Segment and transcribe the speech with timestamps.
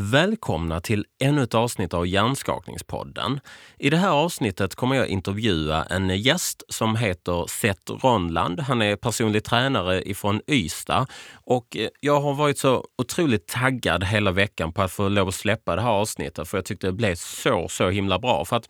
[0.00, 3.40] Välkomna till ännu ett avsnitt av Hjärnskakningspodden.
[3.78, 8.60] I det här avsnittet kommer jag intervjua en gäst som heter Seth Ronland.
[8.60, 14.30] Han är personlig tränare ifrån Ystad och eh, jag har varit så otroligt taggad hela
[14.30, 17.14] veckan på att få lov att släppa det här avsnittet för jag tyckte det blev
[17.14, 18.44] så, så himla bra.
[18.44, 18.68] För att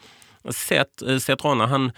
[0.55, 1.93] Seth, eh, Seth Ronland, han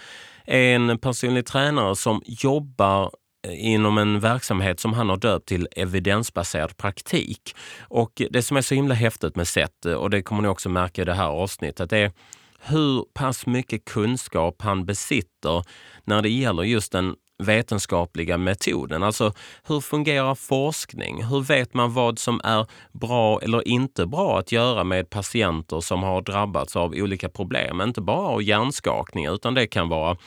[0.45, 3.11] är en personlig tränare som jobbar
[3.47, 7.55] Eh, inom en verksamhet som han har döpt till evidensbaserad praktik.
[7.79, 10.69] Och det som är så himla häftigt med SET, eh, och det kommer ni också
[10.69, 12.11] märka i det här avsnittet, är
[12.59, 15.63] hur pass mycket kunskap han besitter
[16.03, 19.03] när det gäller just den vetenskapliga metoden.
[19.03, 19.33] Alltså
[19.63, 21.23] hur fungerar forskning?
[21.23, 26.03] Hur vet man vad som är bra eller inte bra att göra med patienter som
[26.03, 27.81] har drabbats av olika problem?
[27.81, 30.17] Inte bara av hjärnskakning utan det kan vara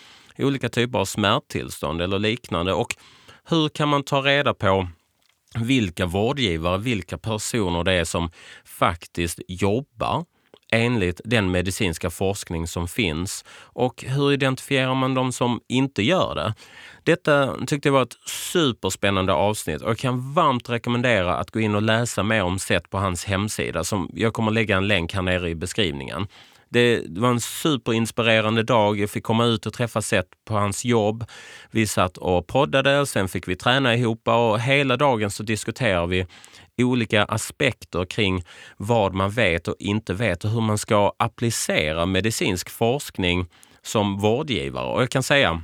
[0.45, 2.73] olika typer av smärttillstånd eller liknande.
[2.73, 2.97] Och
[3.45, 4.89] hur kan man ta reda på
[5.55, 8.31] vilka vårdgivare, vilka personer det är som
[8.65, 10.25] faktiskt jobbar
[10.73, 16.55] enligt den medicinska forskning som finns och hur identifierar man de som inte gör det?
[17.05, 21.75] Detta tyckte jag var ett superspännande avsnitt och jag kan varmt rekommendera att gå in
[21.75, 23.85] och läsa mer om Seth på hans hemsida.
[23.85, 26.27] Som jag kommer lägga en länk här nere i beskrivningen.
[26.73, 29.01] Det var en superinspirerande dag.
[29.01, 31.25] Jag fick komma ut och träffa Seth på hans jobb.
[31.71, 36.27] Vi satt och poddade, sen fick vi träna ihop och hela dagen så diskuterade vi
[36.85, 38.45] olika aspekter kring
[38.77, 43.47] vad man vet och inte vet och hur man ska applicera medicinsk forskning
[43.83, 44.87] som vårdgivare.
[44.87, 45.63] Och jag kan säga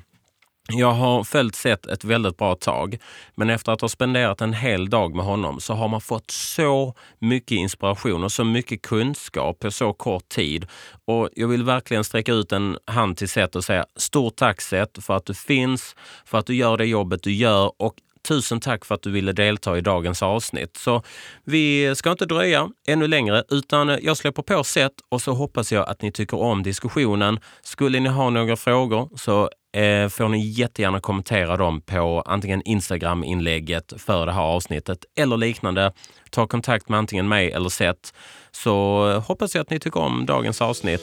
[0.68, 2.98] jag har följt sett ett väldigt bra tag,
[3.34, 6.94] men efter att ha spenderat en hel dag med honom så har man fått så
[7.18, 10.66] mycket inspiration och så mycket kunskap på så kort tid.
[11.04, 15.00] Och jag vill verkligen sträcka ut en hand till Seth och säga stort tack Seth
[15.00, 17.94] för att du finns, för att du gör det jobbet du gör och
[18.28, 20.76] Tusen tack för att du ville delta i dagens avsnitt.
[20.76, 21.02] Så
[21.44, 25.88] vi ska inte dröja ännu längre utan jag släpper på sätt och så hoppas jag
[25.88, 27.40] att ni tycker om diskussionen.
[27.62, 33.92] Skulle ni ha några frågor så eh, får ni jättegärna kommentera dem på antingen Instagram-inlägget
[33.96, 35.92] för det här avsnittet eller liknande.
[36.30, 38.12] Ta kontakt med antingen mig eller Seth
[38.50, 41.02] så hoppas jag att ni tycker om dagens avsnitt.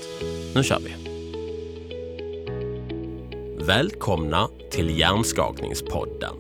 [0.56, 1.14] Nu kör vi!
[3.66, 6.36] Välkomna till Hjärnskakningspodden.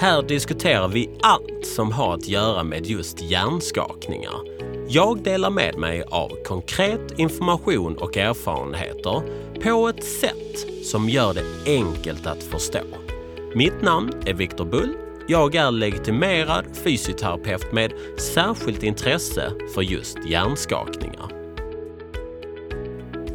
[0.00, 4.69] Här diskuterar vi allt som har att göra med just hjärnskakningar.
[4.92, 9.22] Jag delar med mig av konkret information och erfarenheter
[9.62, 12.78] på ett sätt som gör det enkelt att förstå.
[13.54, 14.96] Mitt namn är Viktor Bull.
[15.26, 17.92] Jag är legitimerad fysioterapeut med
[18.34, 21.30] särskilt intresse för just hjärnskakningar.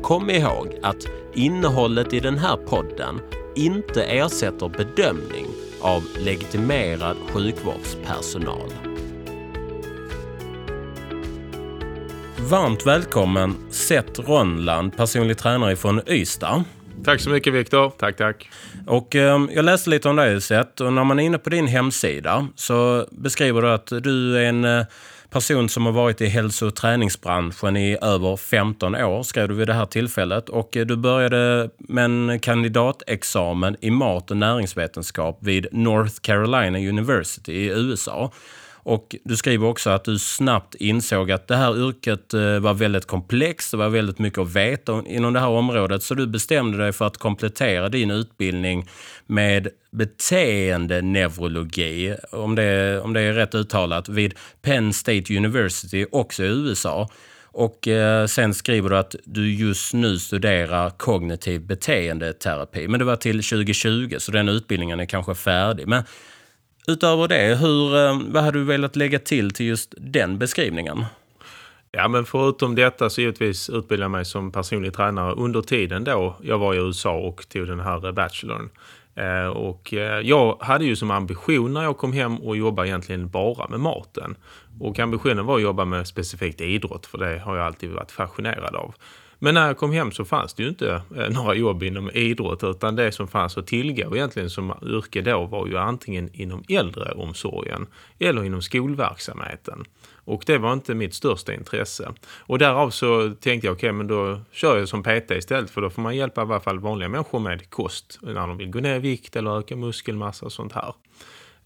[0.01, 3.21] Kom ihåg att innehållet i den här podden
[3.55, 5.45] inte ersätter bedömning
[5.81, 8.84] av legitimerad sjukvårdspersonal.
[12.49, 16.63] Varmt välkommen Seth Ronland, personlig tränare från Ystad.
[17.03, 17.89] Tack så mycket Viktor.
[17.89, 18.49] Tack, tack.
[18.87, 21.67] Och eh, jag läste lite om dig Seth och när man är inne på din
[21.67, 24.85] hemsida så beskriver du att du är en eh,
[25.29, 29.67] person som har varit i hälso och träningsbranschen i över 15 år, skrev du vid
[29.67, 30.49] det här tillfället.
[30.49, 37.53] Och eh, du började med en kandidatexamen i mat och näringsvetenskap vid North Carolina University
[37.53, 38.31] i USA.
[38.85, 43.05] Och du skriver också att du snabbt insåg att det här yrket eh, var väldigt
[43.05, 46.03] komplext, det var väldigt mycket att veta inom det här området.
[46.03, 48.89] Så du bestämde dig för att komplettera din utbildning
[49.25, 56.47] med beteendeneurologi, om det, om det är rätt uttalat, vid Penn State University, också i
[56.47, 57.09] USA.
[57.45, 62.87] Och eh, sen skriver du att du just nu studerar kognitiv beteendeterapi.
[62.87, 65.87] Men det var till 2020, så den utbildningen är kanske färdig.
[65.87, 66.03] Men
[66.87, 71.05] utöver det, hur, eh, vad hade du velat lägga till till just den beskrivningen?
[71.91, 76.35] Ja, men förutom detta så givetvis utbildade jag mig som personlig tränare under tiden då
[76.41, 78.69] jag var i USA och tog den här eh, bachelorn.
[79.15, 83.67] Eh, och jag hade ju som ambition när jag kom hem att jobba egentligen bara
[83.67, 84.35] med maten.
[84.79, 88.75] Och ambitionen var att jobba med specifikt idrott, för det har jag alltid varit fascinerad
[88.75, 88.95] av.
[89.39, 92.63] Men när jag kom hem så fanns det ju inte eh, några jobb inom idrott
[92.63, 97.87] utan det som fanns att tillgå egentligen som yrke då var ju antingen inom äldreomsorgen
[98.19, 99.83] eller inom skolverksamheten.
[100.25, 102.13] Och det var inte mitt största intresse.
[102.37, 105.81] Och därav så tänkte jag, okej okay, men då kör jag som PT istället för
[105.81, 108.79] då får man hjälpa i alla fall vanliga människor med kost när de vill gå
[108.79, 110.93] ner i vikt eller öka muskelmassa och sånt här.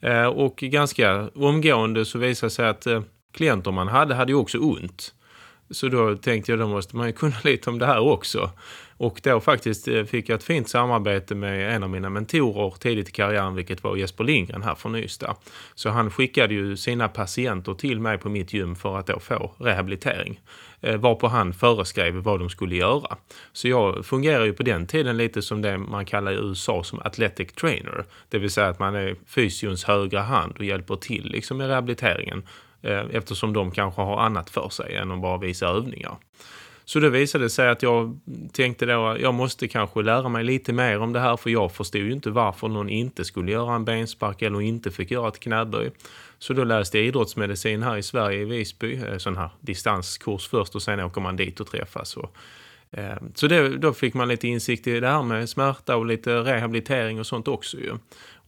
[0.01, 3.01] Eh, och ganska omgående så visade det sig att eh,
[3.33, 5.13] klienter man hade hade ju också ont.
[5.71, 8.51] Så då tänkte jag, då måste man ju kunna lite om det här också.
[8.99, 13.09] Och då faktiskt eh, fick jag ett fint samarbete med en av mina mentorer tidigt
[13.09, 15.35] i karriären, vilket var Jesper Lindgren här från Ystad.
[15.75, 19.51] Så han skickade ju sina patienter till mig på mitt gym för att då få
[19.57, 20.39] rehabilitering.
[20.81, 23.17] Eh, varpå han föreskrev vad de skulle göra.
[23.53, 26.99] Så jag fungerar ju på den tiden lite som det man kallar i USA som
[26.99, 28.05] athletic trainer.
[28.29, 32.43] Det vill säga att man är fysions högra hand och hjälper till liksom med rehabiliteringen
[32.81, 36.17] Eh, eftersom de kanske har annat för sig än att bara visa övningar.
[36.85, 38.19] Så det visade sig att jag
[38.53, 41.71] tänkte då att jag måste kanske lära mig lite mer om det här för jag
[41.71, 45.39] förstod ju inte varför någon inte skulle göra en benspark eller inte fick göra ett
[45.39, 45.91] knäböj.
[46.39, 50.75] Så då läste jag idrottsmedicin här i Sverige i Visby, en sån här distanskurs först
[50.75, 52.17] och sen åker man dit och träffas.
[52.17, 52.35] Och,
[52.91, 56.37] eh, så det, då fick man lite insikt i det här med smärta och lite
[56.39, 57.93] rehabilitering och sånt också ju.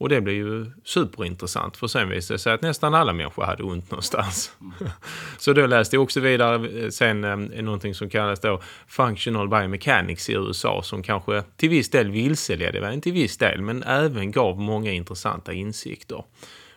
[0.01, 3.63] Och det blev ju superintressant för sen visade det sig att nästan alla människor hade
[3.63, 4.51] ont någonstans.
[5.37, 10.29] så då läste jag också vidare eh, sen eh, någonting som kallas då Functional Biomechanics
[10.29, 14.59] i USA som kanske till viss del vilseledde, inte till viss del, men även gav
[14.59, 16.23] många intressanta insikter.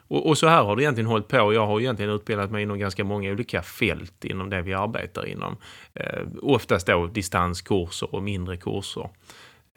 [0.08, 1.54] Och, och, så här har det egentligen hållit på.
[1.54, 5.56] Jag har egentligen utbildat mig inom ganska många olika fält inom det vi arbetar inom.
[5.94, 9.08] Eh, oftast då distanskurser och mindre kurser.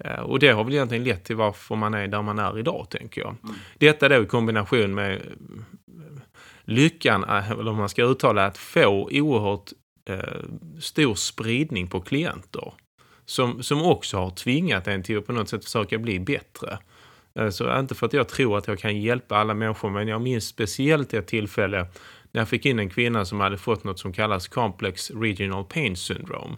[0.04, 2.88] Eh, och det har väl egentligen lett till varför man är där man är idag,
[2.90, 3.36] tänker jag.
[3.44, 3.56] Mm.
[3.78, 5.22] Detta då i kombination med eh,
[6.64, 9.72] lyckan, eh, eller om man ska uttala, att få oerhört
[10.10, 10.20] eh,
[10.80, 12.74] stor spridning på klienter.
[13.26, 16.78] Som, som också har tvingat en till att på något sätt försöka bli bättre.
[17.52, 20.48] Så inte för att jag tror att jag kan hjälpa alla människor, men jag minns
[20.48, 21.88] speciellt ett tillfälle
[22.32, 25.96] när jag fick in en kvinna som hade fått något som kallas Complex Regional Pain
[25.96, 26.56] Syndrome.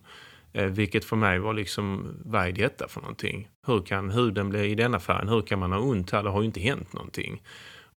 [0.54, 3.50] Eh, vilket för mig var liksom, vad är detta för någonting?
[3.68, 5.28] Hur kan huden bli i denna färgen?
[5.28, 6.24] Hur kan man ha ont här?
[6.24, 7.42] Det har ju inte hänt någonting.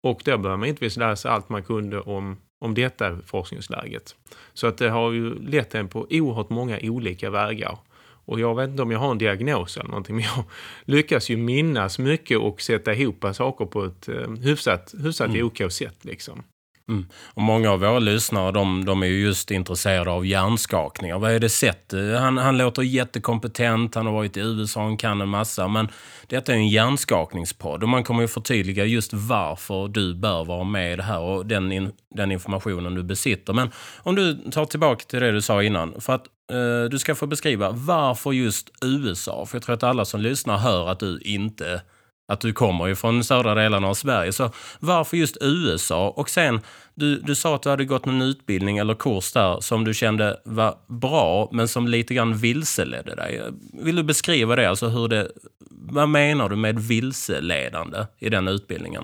[0.01, 4.15] Och då började man inte läsa allt man kunde om, om detta forskningsläget.
[4.53, 7.77] Så att det har ju lett en på oerhört många olika vägar.
[8.25, 10.43] Och jag vet inte om jag har en diagnos eller någonting, men jag
[10.85, 15.45] lyckas ju minnas mycket och sätta ihop saker på ett eh, hyfsat, hyfsat mm.
[15.45, 16.05] OK sätt.
[16.05, 16.43] Liksom.
[16.91, 17.05] Mm.
[17.33, 21.19] Och många av våra lyssnare de, de är ju just intresserade av hjärnskakningar.
[21.19, 21.93] Vad är det sett?
[21.93, 25.67] Eh, han, han låter jättekompetent, han har varit i USA, han kan en massa.
[25.67, 25.87] Men
[26.27, 30.93] detta är en hjärnskakningspodd och man kommer ju förtydliga just varför du bör vara med
[30.93, 33.53] i det här och den, in, den informationen du besitter.
[33.53, 36.01] Men om du tar tillbaka till det du sa innan.
[36.01, 39.45] För att eh, du ska få beskriva varför just USA.
[39.45, 41.81] För jag tror att alla som lyssnar hör att du inte
[42.31, 44.33] att du kommer ju från södra delarna av Sverige.
[44.33, 46.09] Så varför just USA?
[46.09, 46.59] Och sen,
[46.95, 50.39] du, du sa att du hade gått någon utbildning eller kurs där som du kände
[50.45, 53.41] var bra, men som lite grann vilseledde dig.
[53.73, 54.69] Vill du beskriva det?
[54.69, 55.27] Alltså hur det
[55.69, 59.03] vad menar du med vilseledande i den utbildningen?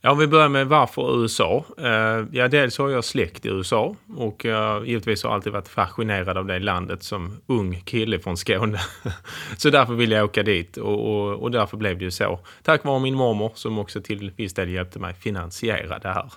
[0.00, 1.64] Ja, om vi börjar med varför USA.
[1.78, 5.68] Eh, ja, dels har jag släkt i USA och jag givetvis har jag alltid varit
[5.68, 8.78] fascinerad av det landet som ung kille från Skåne.
[9.56, 12.40] så därför ville jag åka dit och, och, och, därför blev det ju så.
[12.62, 16.32] Tack vare min mormor som också till viss del hjälpte mig finansiera det här.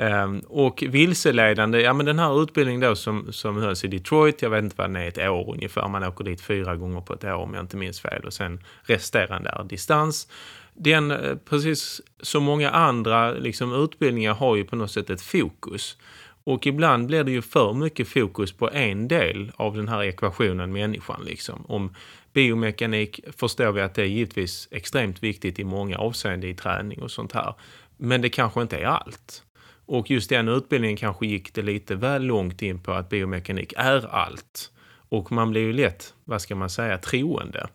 [0.00, 4.50] Ehm, och vilseledande, ja men den här utbildningen då som, som hölls i Detroit, jag
[4.50, 5.88] vet inte vad den är, ett år ungefär.
[5.88, 8.64] Man åker dit fyra gånger på ett år om jag inte minns fel och sen
[8.82, 10.28] resterande är distans
[10.74, 15.96] den, eh, precis som många andra liksom, utbildningar, har ju på något sätt ett fokus.
[16.44, 20.72] Och ibland blir det ju för mycket fokus på en del av den här ekvationen
[20.72, 21.22] människan.
[21.24, 21.64] Liksom.
[21.68, 21.94] Om
[22.32, 27.10] biomekanik förstår vi att det är givetvis extremt viktigt i många avseenden i träning och
[27.10, 27.54] sånt här.
[27.96, 29.42] Men det kanske inte är allt.
[29.92, 34.14] Och just den utbildningen kanske gick det lite väl långt in på att biomekanik är
[34.14, 34.72] allt.
[35.08, 37.68] Och man blir ju lätt, vad ska man säga, troende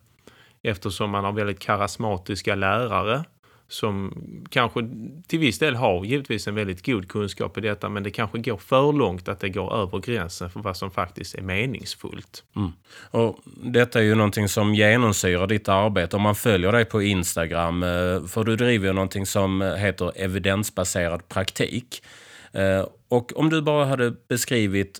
[0.63, 3.23] eftersom man har väldigt karismatiska lärare
[3.67, 4.13] som
[4.49, 4.89] kanske
[5.27, 8.57] till viss del har givetvis en väldigt god kunskap i detta men det kanske går
[8.57, 12.43] för långt att det går över gränsen för vad som faktiskt är meningsfullt.
[12.55, 12.71] Mm.
[13.11, 17.83] Och detta är ju någonting som genomsyrar ditt arbete om man följer dig på Instagram
[17.83, 22.03] eh, för du driver ju någonting som heter evidensbaserad praktik.
[22.53, 24.99] Eh, och om du bara hade beskrivit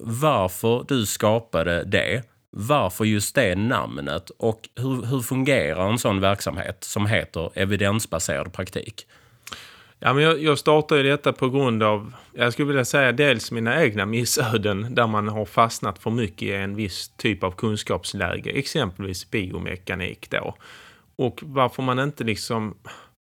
[0.00, 2.22] varför du skapade det
[2.56, 9.06] varför just det namnet och hur, hur fungerar en sån verksamhet som heter evidensbaserad praktik?
[9.98, 13.82] Ja, men jag, jag startade detta på grund av, jag skulle vilja säga dels mina
[13.82, 19.30] egna missöden där man har fastnat för mycket i en viss typ av kunskapsläge, exempelvis
[19.30, 20.54] biomekanik då.
[21.16, 22.74] Och varför man inte liksom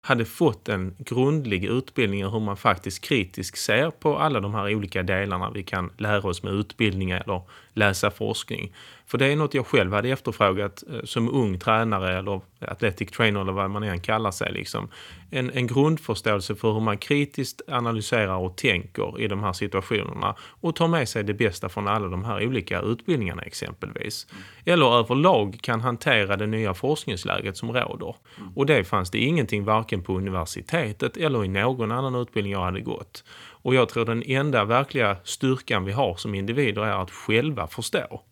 [0.02, 4.74] hade fått en grundlig utbildning i hur man faktiskt kritiskt ser på alla de här
[4.74, 7.42] olika delarna vi kan lära oss med utbildningar eller
[7.80, 8.72] läsa forskning.
[9.06, 13.40] För det är något jag själv hade efterfrågat eh, som ung tränare eller athletic trainer
[13.40, 14.52] eller vad man än kallar sig.
[14.52, 14.88] Liksom.
[15.30, 20.76] En, en grundförståelse för hur man kritiskt analyserar och tänker i de här situationerna och
[20.76, 24.26] tar med sig det bästa från alla de här olika utbildningarna exempelvis.
[24.64, 28.14] Eller överlag kan hantera det nya forskningsläget som råder.
[28.54, 32.80] Och det fanns det ingenting varken på universitetet eller i någon annan utbildning jag hade
[32.80, 33.24] gått.
[33.62, 38.22] Och jag tror den enda verkliga styrkan vi har som individer är att själva förstå.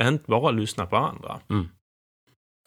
[0.00, 1.40] Inte bara lyssna på andra.
[1.50, 1.68] Mm.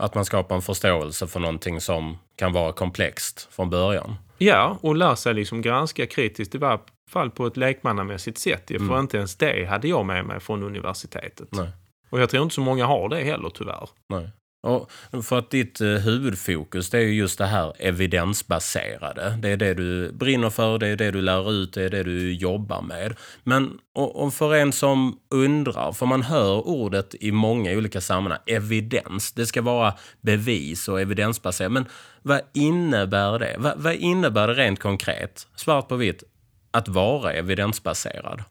[0.04, 4.16] Att man skapar en förståelse för någonting som kan vara komplext från början.
[4.38, 6.80] Ja, och lär sig liksom granska kritiskt i varje
[7.12, 8.68] fall på ett lekmannamässigt sätt.
[8.68, 9.00] För mm.
[9.00, 11.48] inte ens det hade jag med mig från universitetet.
[11.52, 11.70] Nej.
[12.10, 13.90] Och jag tror inte så många har det heller tyvärr.
[14.10, 14.30] Nej.
[14.62, 14.92] Och
[15.24, 19.38] för att ditt eh, huvudfokus det är just det här evidensbaserade.
[19.42, 22.04] Det är det du brinner för, det är det du lär ut, det är det
[22.04, 23.16] du jobbar med.
[23.44, 29.32] Men och, för en som undrar, för man hör ordet i många olika sammanhang, evidens.
[29.32, 31.72] Det ska vara bevis och evidensbaserat.
[31.72, 31.86] Men
[32.22, 33.56] vad innebär det?
[33.58, 36.24] Vad, vad innebär det rent konkret, svart på vitt,
[36.72, 38.44] att vara evidensbaserad?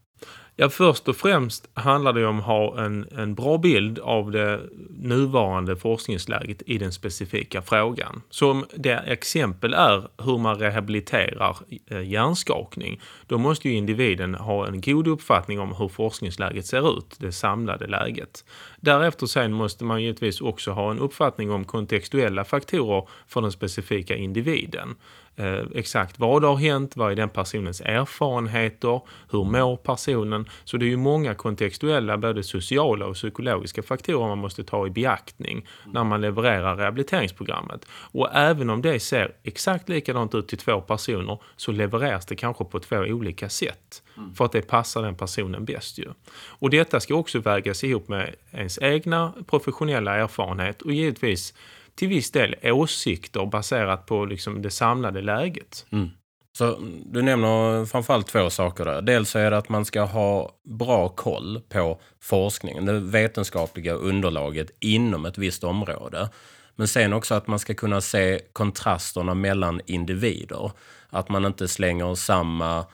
[0.60, 4.60] Ja, först och främst handlar det om att ha en, en bra bild av det
[4.98, 8.22] nuvarande forskningsläget i den specifika frågan.
[8.30, 14.66] Så om det exempel är hur man rehabiliterar eh, hjärnskakning, då måste ju individen ha
[14.66, 18.44] en god uppfattning om hur forskningsläget ser ut, det samlade läget.
[18.80, 24.16] Därefter sen måste man givetvis också ha en uppfattning om kontextuella faktorer för den specifika
[24.16, 24.96] individen
[25.38, 30.48] eh, exakt vad har hänt, vad är den personens erfarenheter, hur mår personen?
[30.64, 34.90] Så det är ju många kontextuella, både sociala och psykologiska faktorer man måste ta i
[34.90, 37.86] beaktning när man levererar rehabiliteringsprogrammet.
[37.90, 42.64] Och även om det ser exakt likadant ut till två personer så levereras det kanske
[42.64, 44.02] på två olika sätt.
[44.34, 46.08] För att det passar den personen bäst ju.
[46.48, 51.54] Och detta ska också vägas ihop med ens egna professionella erfarenhet och givetvis
[51.98, 55.86] till viss del åsikter baserat på liksom det samlade läget.
[55.90, 56.08] Mm.
[56.52, 59.02] Så du nämner framförallt två saker där.
[59.02, 65.26] Dels är det att man ska ha bra koll på forskningen, det vetenskapliga underlaget inom
[65.26, 66.28] ett visst område.
[66.76, 70.70] Men sen också att man ska kunna se kontrasterna mellan individer.
[71.10, 72.84] Att man inte slänger samma Eh,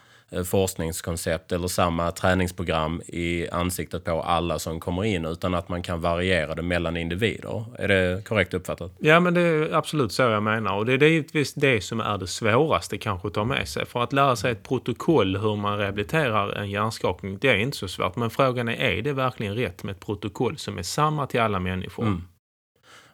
[0.44, 6.00] forskningskoncept eller samma träningsprogram i ansiktet på alla som kommer in utan att man kan
[6.00, 7.64] variera det mellan individer.
[7.78, 8.92] Är det korrekt uppfattat?
[8.98, 10.74] Ja, men det är absolut så jag menar.
[10.74, 13.86] Och det är givetvis det som är det svåraste kanske att ta med sig.
[13.86, 17.88] För att lära sig ett protokoll hur man rehabiliterar en hjärnskakning, det är inte så
[17.88, 18.16] svårt.
[18.16, 21.60] Men frågan är, är det verkligen rätt med ett protokoll som är samma till alla
[21.60, 22.06] människor?
[22.06, 22.22] Mm.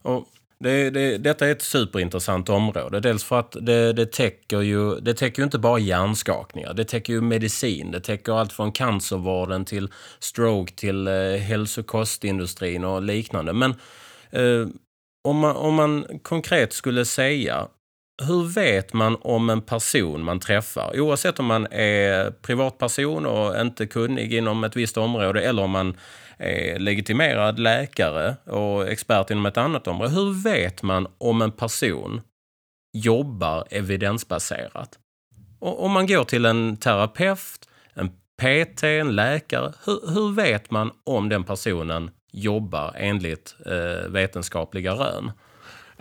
[0.03, 0.27] Och
[0.65, 3.01] det, det, detta är ett superintressant område.
[3.01, 6.75] Dels för att det, det, täcker ju, det täcker ju inte bara hjärnskakningar.
[6.75, 7.91] Det täcker ju medicin.
[7.91, 9.89] Det täcker allt från cancervården till
[10.19, 13.53] stroke till eh, hälsokostindustrin och liknande.
[13.53, 13.71] Men
[14.31, 14.69] eh,
[15.29, 17.69] om, man, om man konkret skulle säga
[18.23, 23.87] hur vet man om en person man träffar, oavsett om man är privatperson och inte
[23.87, 25.97] kunnig inom ett visst område eller om man
[26.41, 30.11] är legitimerad läkare och expert inom ett annat område.
[30.11, 32.21] Hur vet man om en person
[32.93, 34.99] jobbar evidensbaserat?
[35.59, 40.91] Och om man går till en terapeut, en PT, en läkare, hur, hur vet man
[41.05, 45.33] om den personen jobbar enligt eh, vetenskapliga rön?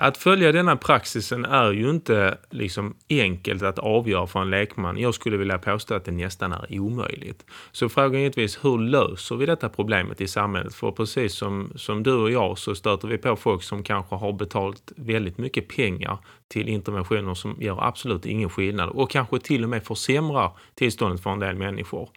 [0.01, 4.97] Att följa denna praxisen är ju inte liksom enkelt att avgöra för en lekman.
[4.97, 7.45] Jag skulle vilja påstå att det nästan är omöjligt.
[7.71, 10.75] Så frågan är givetvis hur löser vi detta problemet i samhället?
[10.75, 14.33] För precis som, som du och jag så stöter vi på folk som kanske har
[14.33, 19.69] betalt väldigt mycket pengar till interventioner som gör absolut ingen skillnad och kanske till och
[19.69, 22.09] med försämrar tillståndet för en del människor.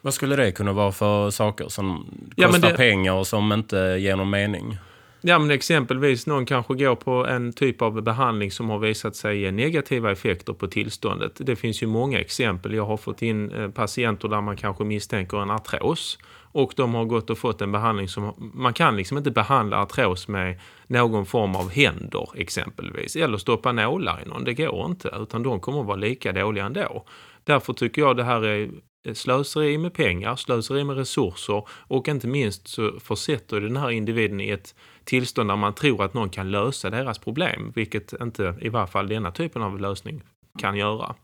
[0.00, 2.76] Vad skulle det kunna vara för saker som kostar ja, det...
[2.76, 4.78] pengar och som inte ger någon mening?
[5.20, 9.40] Ja, men exempelvis någon kanske går på en typ av behandling som har visat sig
[9.40, 11.32] ge negativa effekter på tillståndet.
[11.36, 12.74] Det finns ju många exempel.
[12.74, 16.18] Jag har fått in eh, patienter där man kanske misstänker en artros
[16.52, 20.28] och de har gått och fått en behandling som man kan liksom inte behandla artros
[20.28, 24.44] med någon form av händer exempelvis eller stoppa nålar i någon.
[24.44, 27.04] Det går inte utan de kommer att vara lika dåliga ändå.
[27.44, 28.70] Därför tycker jag det här är
[29.14, 34.50] slöseri med pengar, slöseri med resurser och inte minst så försätter den här individen i
[34.50, 34.74] ett
[35.08, 39.08] tillstånd där man tror att någon kan lösa deras problem, vilket inte i varje fall
[39.08, 40.22] denna typen av lösning
[40.58, 41.14] kan göra.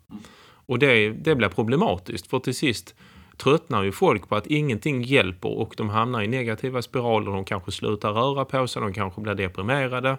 [0.67, 2.95] Och det, det blir problematiskt för till sist
[3.37, 7.73] tröttnar ju folk på att ingenting hjälper och de hamnar i negativa spiraler, de kanske
[7.73, 10.19] slutar röra på sig, de kanske blir deprimerade.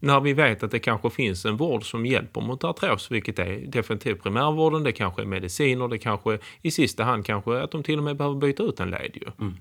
[0.00, 3.66] När vi vet att det kanske finns en vård som hjälper mot artros, vilket är
[3.66, 7.98] definitivt primärvården, det kanske är mediciner, det kanske i sista hand kanske att de till
[7.98, 9.30] och med behöver byta ut en led ju.
[9.40, 9.54] Mm.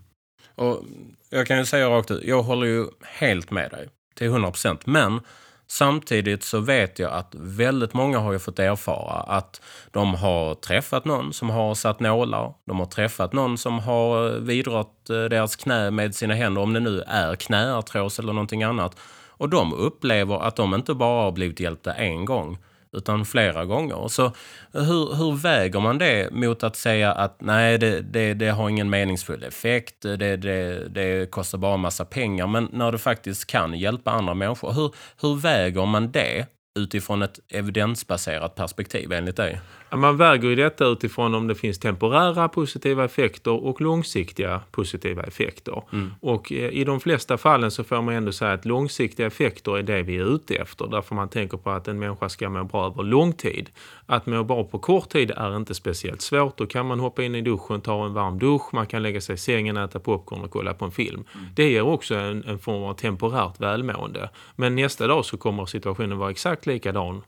[0.55, 0.83] Och
[1.29, 4.85] jag kan ju säga rakt ut, jag håller ju helt med dig till 100 procent.
[4.85, 5.21] Men
[5.67, 11.05] Samtidigt så vet jag att väldigt många har ju fått erfara att de har träffat
[11.05, 12.53] någon som har satt nålar.
[12.65, 16.79] De har träffat någon som har vidrört eh, deras knä med sina händer, om det
[16.79, 18.97] nu är knäartros eller någonting annat.
[19.29, 22.57] Och de upplever att de inte bara har blivit hjälpta en gång
[22.95, 24.07] utan flera gånger.
[24.07, 24.31] Så
[24.71, 28.89] hur, hur väger man det mot att säga att nej, det, det, det har ingen
[28.89, 34.11] meningsfull effekt, det, det, det kostar bara massa pengar, men när det faktiskt kan hjälpa
[34.11, 34.73] andra människor.
[34.73, 36.45] Hur, hur väger man det
[36.79, 39.61] utifrån ett evidensbaserat perspektiv enligt dig?
[39.91, 45.83] Man väger ju detta utifrån om det finns temporära positiva effekter och långsiktiga positiva effekter.
[45.93, 46.11] Mm.
[46.21, 49.83] Och eh, i de flesta fallen så får man ändå säga att långsiktiga effekter är
[49.83, 50.87] det vi är ute efter.
[50.87, 53.69] Därför man tänker på att en människa ska må bra över lång tid.
[54.05, 56.57] Att må bra på kort tid är inte speciellt svårt.
[56.57, 59.35] Då kan man hoppa in i duschen, ta en varm dusch, man kan lägga sig
[59.35, 61.23] i sängen, äta popcorn och kolla på en film.
[61.33, 61.47] Mm.
[61.55, 64.29] Det ger också en, en form av temporärt välmående.
[64.55, 67.21] Men nästa dag så kommer situationen vara exakt likadan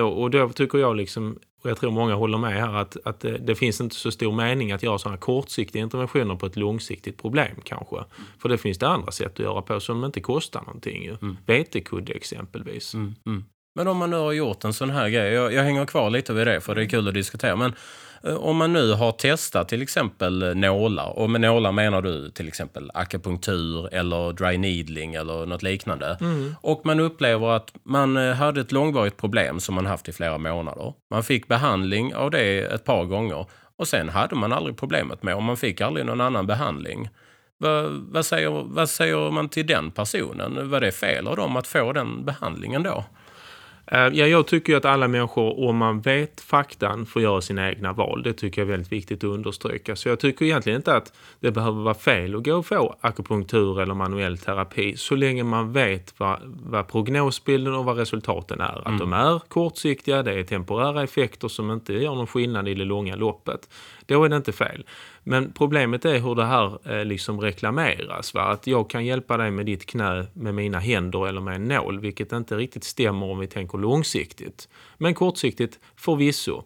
[0.00, 3.38] och då tycker jag liksom och jag tror många håller med här att, att det,
[3.38, 7.56] det, finns inte så stor mening att göra sådana kortsiktiga interventioner på ett långsiktigt problem
[7.64, 7.96] kanske.
[7.96, 8.08] Mm.
[8.38, 11.06] För det finns det andra sätt att göra på som inte kostar någonting.
[11.06, 11.36] Mm.
[11.46, 12.94] Vetekudde exempelvis.
[12.94, 13.14] Mm.
[13.26, 13.44] Mm.
[13.74, 16.32] Men om man nu har gjort en sån här grej, jag, jag hänger kvar lite
[16.32, 17.56] vid det för det är kul att diskutera.
[17.56, 17.72] Men
[18.22, 22.48] om man nu har testat till exempel eh, nålar, och med nålar menar du till
[22.48, 26.16] exempel akupunktur eller dry needling eller något liknande.
[26.20, 26.54] Mm.
[26.60, 30.38] Och man upplever att man eh, hade ett långvarigt problem som man haft i flera
[30.38, 30.94] månader.
[31.10, 35.34] Man fick behandling av det ett par gånger och sen hade man aldrig problemet med
[35.34, 37.08] och man fick aldrig någon annan behandling.
[37.58, 40.70] Vad, vad, säger, vad säger man till den personen?
[40.70, 43.04] Var det fel av dem att få den behandlingen då?
[43.86, 47.92] Eh, ja, jag tycker att alla människor, om man vet faktan, får göra sina egna
[47.92, 48.22] val.
[48.22, 49.96] Det tycker jag är väldigt viktigt att understryka.
[49.96, 53.80] Så jag tycker egentligen inte att det behöver vara fel att gå och få akupunktur
[53.80, 58.80] eller manuell terapi så länge man vet vad, vad prognosbilden och vad resultaten är.
[58.80, 58.94] Mm.
[58.94, 62.84] Att de är kortsiktiga, det är temporära effekter som inte gör någon skillnad i det
[62.84, 63.68] långa loppet.
[64.06, 64.84] Då är det inte fel.
[65.24, 68.34] Men problemet är hur det här eh, liksom reklameras.
[68.34, 68.42] Va?
[68.42, 72.00] Att jag kan hjälpa dig med ditt knä med mina händer eller med en nål,
[72.00, 74.68] vilket inte riktigt stämmer om vi tänker långsiktigt.
[74.98, 76.62] Men kortsiktigt förvisso.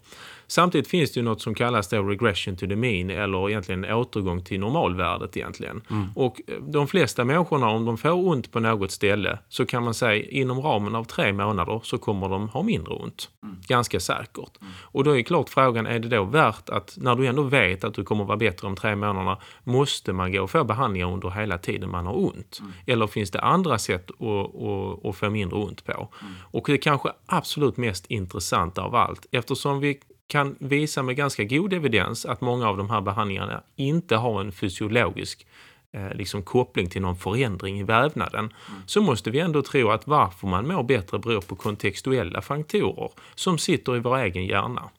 [0.48, 4.44] Samtidigt finns det ju något som kallas då regression to the mean eller egentligen återgång
[4.44, 5.82] till normalvärdet egentligen.
[5.90, 6.06] Mm.
[6.14, 9.94] Och eh, de flesta människorna om de får ont på något ställe så kan man
[9.94, 13.30] säga inom ramen av tre månader så kommer de ha mindre ont.
[13.42, 13.56] Mm.
[13.68, 14.60] Ganska säkert.
[14.60, 14.72] Mm.
[14.82, 17.94] Och då är klart frågan, är det då värt att när du ändå vet att
[17.94, 21.58] du kommer vara bättre om tre månader måste man gå och få behandlingar under hela
[21.58, 22.58] tiden man har ont?
[22.60, 22.72] Mm.
[22.86, 25.92] Eller finns det andra sätt att, att, att få mindre ont på?
[25.92, 26.34] Mm.
[26.40, 31.72] Och det kanske absolut mest intressanta av allt eftersom vi kan visa med ganska god
[31.72, 35.46] evidens att många av de här behandlingarna inte har en fysiologisk
[35.92, 38.82] eh, liksom koppling till någon förändring i vävnaden, mm.
[38.86, 43.58] så måste vi ändå tro att varför man mår bättre beror på kontextuella faktorer som
[43.58, 44.90] sitter i vår egen hjärna.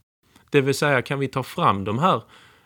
[0.49, 2.21] Det vill säga, kan vi ta fram de här,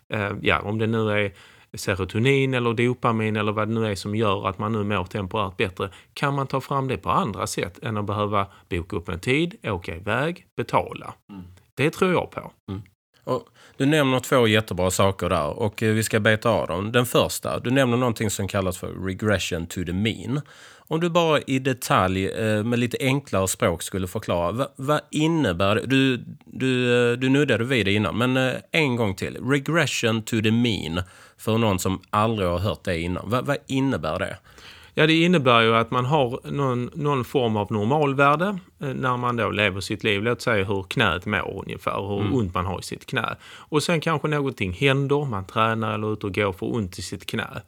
[0.09, 1.33] eh, ja, om det nu är
[1.73, 5.57] serotonin eller dopamin eller vad det nu är som gör att man nu mår temporärt
[5.57, 9.19] bättre, kan man ta fram det på andra sätt än att behöva boka upp en
[9.19, 11.13] tid, åka iväg, betala.
[11.29, 11.43] Mm.
[11.75, 12.51] Det tror jag på.
[12.69, 12.81] Mm.
[13.23, 16.91] Och du nämner två jättebra saker där och eh, vi ska beta av dem.
[16.91, 20.41] Den första, du nämner någonting som kallas för regression to the mean.
[20.77, 25.75] Om du bara i detalj eh, med lite enklare språk skulle förklara, vad, vad innebär
[25.75, 25.85] det?
[25.85, 29.37] Du, du, eh, du nuddade vid det innan, men en gång till.
[29.49, 31.03] Regression to the mean,
[31.37, 33.29] för någon som aldrig har hört det innan.
[33.29, 34.37] Vad, vad innebär det?
[34.93, 39.35] Ja, det innebär ju att man har någon, någon form av normalvärde eh, när man
[39.35, 40.23] då lever sitt liv.
[40.23, 42.33] Låt säga hur knät mår ungefär, hur mm.
[42.33, 43.35] ont man har i sitt knä.
[43.57, 47.25] Och sen kanske någonting händer, man tränar eller ut och går för ont i sitt
[47.25, 47.61] knä.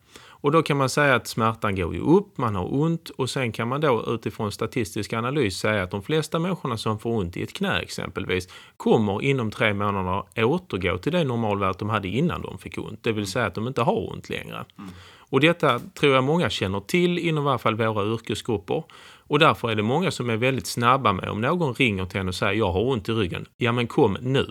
[0.44, 3.52] Och då kan man säga att smärtan går ju upp, man har ont och sen
[3.52, 7.44] kan man då utifrån statistisk analys säga att de flesta människorna som får ont i
[7.44, 12.58] ett knä exempelvis kommer inom tre månader återgå till det normalvärdet de hade innan de
[12.58, 13.04] fick ont.
[13.04, 14.66] Det vill säga att de inte har ont längre.
[14.78, 14.92] Mm.
[15.34, 18.84] Och detta tror jag många känner till inom i alla fall våra yrkesgrupper.
[19.28, 22.28] Och därför är det många som är väldigt snabba med om någon ringer till en
[22.28, 23.46] och säger jag har ont i ryggen.
[23.58, 24.48] Ja men kom nu.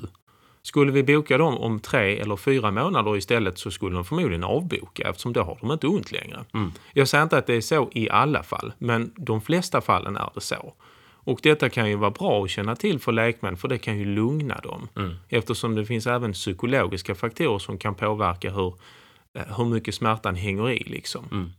[0.63, 5.09] Skulle vi boka dem om tre eller fyra månader istället så skulle de förmodligen avboka
[5.09, 6.45] eftersom då har de inte ont längre.
[6.55, 6.73] Mm.
[6.93, 10.31] Jag säger inte att det är så i alla fall, men de flesta fallen är
[10.35, 10.75] det så.
[11.25, 14.05] Och detta kan ju vara bra att känna till för lekmän för det kan ju
[14.05, 14.89] lugna dem.
[14.97, 15.15] Mm.
[15.29, 18.75] Eftersom det finns även psykologiska faktorer som kan påverka hur
[19.39, 21.29] Eh, hur mycket smärtan hänger i liksom.
[21.33, 21.53] Mm.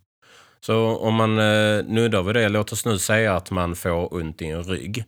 [0.59, 4.41] Så om man eh, nuddar vid det, låt oss nu säga att man får ont
[4.41, 5.03] i en rygg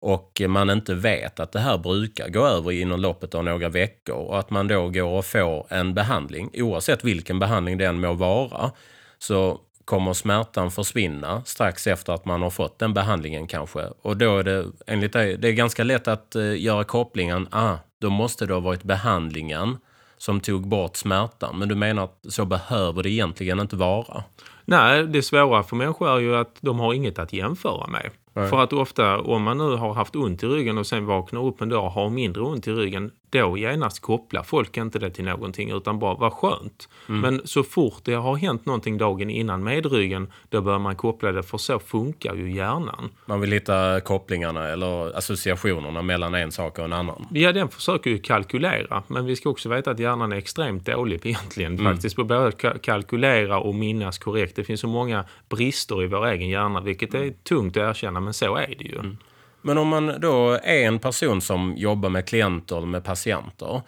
[0.00, 4.14] och man inte vet att det här brukar gå över inom loppet av några veckor
[4.14, 8.70] och att man då går och får en behandling, oavsett vilken behandling den må vara,
[9.18, 13.80] så kommer smärtan försvinna strax efter att man har fått den behandlingen kanske.
[14.02, 17.76] Och då är det enligt dig, det är ganska lätt att eh, göra kopplingen, ah,
[18.00, 19.76] då måste det ha varit behandlingen
[20.22, 21.58] som tog bort smärtan.
[21.58, 24.24] Men du menar att så behöver det egentligen inte vara?
[24.64, 28.10] Nej, det svåra för människor är ju att de har inget att jämföra med.
[28.34, 28.48] Nej.
[28.48, 31.60] För att ofta, om man nu har haft ont i ryggen och sen vaknar upp
[31.60, 35.24] en dag och har mindre ont i ryggen, då genast kopplar folk inte det till
[35.24, 36.88] någonting utan bara vad skönt.
[37.08, 37.20] Mm.
[37.20, 41.32] Men så fort det har hänt någonting dagen innan med ryggen, då bör man koppla
[41.32, 43.10] det för så funkar ju hjärnan.
[43.26, 47.26] Man vill hitta kopplingarna eller associationerna mellan en sak och en annan.
[47.30, 49.02] Ja, den försöker ju kalkylera.
[49.06, 51.92] Men vi ska också veta att hjärnan är extremt dålig egentligen mm.
[51.92, 54.56] faktiskt på både kalkylera och minnas korrekt.
[54.56, 58.34] Det finns så många brister i vår egen hjärna, vilket är tungt att erkänna, men
[58.34, 58.98] så är det ju.
[58.98, 59.16] Mm.
[59.62, 63.82] Men om man då är en person som jobbar med klienter eller med patienter.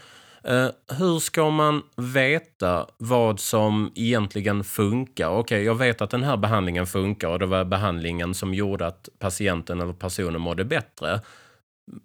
[0.45, 0.69] Eh,
[0.99, 5.29] hur ska man veta vad som egentligen funkar?
[5.29, 8.87] Okej, okay, jag vet att den här behandlingen funkar och det var behandlingen som gjorde
[8.87, 11.21] att patienten eller personen mådde bättre.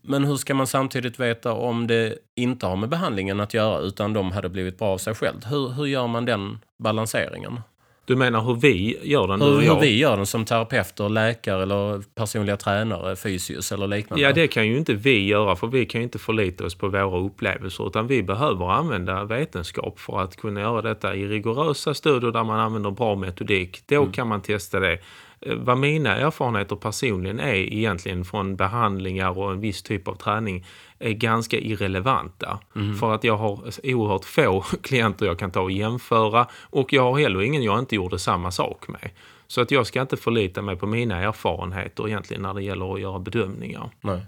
[0.01, 4.13] Men hur ska man samtidigt veta om det inte har med behandlingen att göra utan
[4.13, 5.45] de hade blivit bra av sig själv?
[5.45, 7.61] Hur, hur gör man den balanseringen?
[8.09, 9.41] Du menar hur vi gör den?
[9.41, 14.23] Hur, hur vi gör den som terapeuter, läkare eller personliga tränare, fysios eller liknande?
[14.23, 16.87] Ja, det kan ju inte vi göra för vi kan ju inte förlita oss på
[16.87, 22.31] våra upplevelser utan vi behöver använda vetenskap för att kunna göra detta i rigorösa studier
[22.31, 23.83] där man använder bra metodik.
[23.85, 24.11] Då mm.
[24.11, 24.97] kan man testa det.
[25.41, 30.65] Eh, vad mina erfarenheter personligen är egentligen från behandlingar och en viss typ av träning
[30.99, 32.59] är ganska irrelevanta.
[32.75, 32.95] Mm.
[32.95, 37.19] För att jag har oerhört få klienter jag kan ta och jämföra och jag har
[37.19, 39.09] heller ingen jag inte gjorde samma sak med.
[39.47, 43.01] Så att jag ska inte förlita mig på mina erfarenheter egentligen när det gäller att
[43.01, 43.89] göra bedömningar.
[44.01, 44.21] Nej.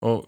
[0.00, 0.26] Och,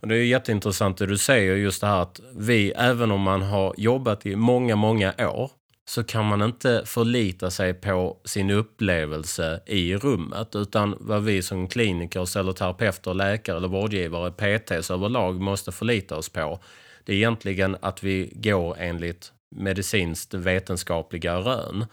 [0.00, 3.42] och det är jätteintressant det du säger just det här att vi, även om man
[3.42, 5.50] har jobbat i många, många år
[5.90, 11.68] så kan man inte förlita sig på sin upplevelse i rummet utan vad vi som
[11.68, 16.60] kliniker, eller terapeuter, läkare eller vårdgivare, PTs överlag måste förlita oss på
[17.04, 21.86] det är egentligen att vi går enligt medicinskt vetenskapliga rön.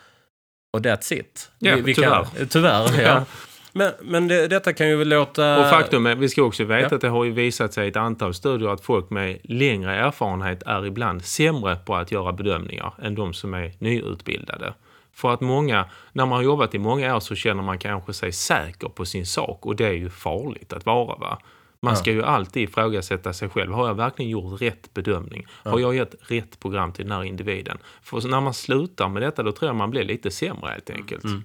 [0.74, 1.52] Och that's it.
[1.60, 2.26] Ja, vi, vi tyvärr.
[2.26, 3.26] Kan, tyvärr, ja.
[3.78, 5.60] Men, men det, detta kan ju låta...
[5.60, 6.96] Och faktum är, vi ska också veta ja.
[6.96, 10.64] att det har ju visat sig i ett antal studier att folk med längre erfarenhet
[10.66, 14.74] är ibland sämre på att göra bedömningar än de som är nyutbildade.
[15.14, 18.32] För att många, när man har jobbat i många år så känner man kanske sig
[18.32, 21.40] säker på sin sak och det är ju farligt att vara va.
[21.80, 23.74] Man ska ju alltid ifrågasätta sig själv.
[23.74, 25.46] Har jag verkligen gjort rätt bedömning?
[25.64, 27.78] Har jag gett rätt program till den här individen?
[28.02, 31.24] För när man slutar med detta då tror jag man blir lite sämre helt enkelt.
[31.24, 31.44] Mm.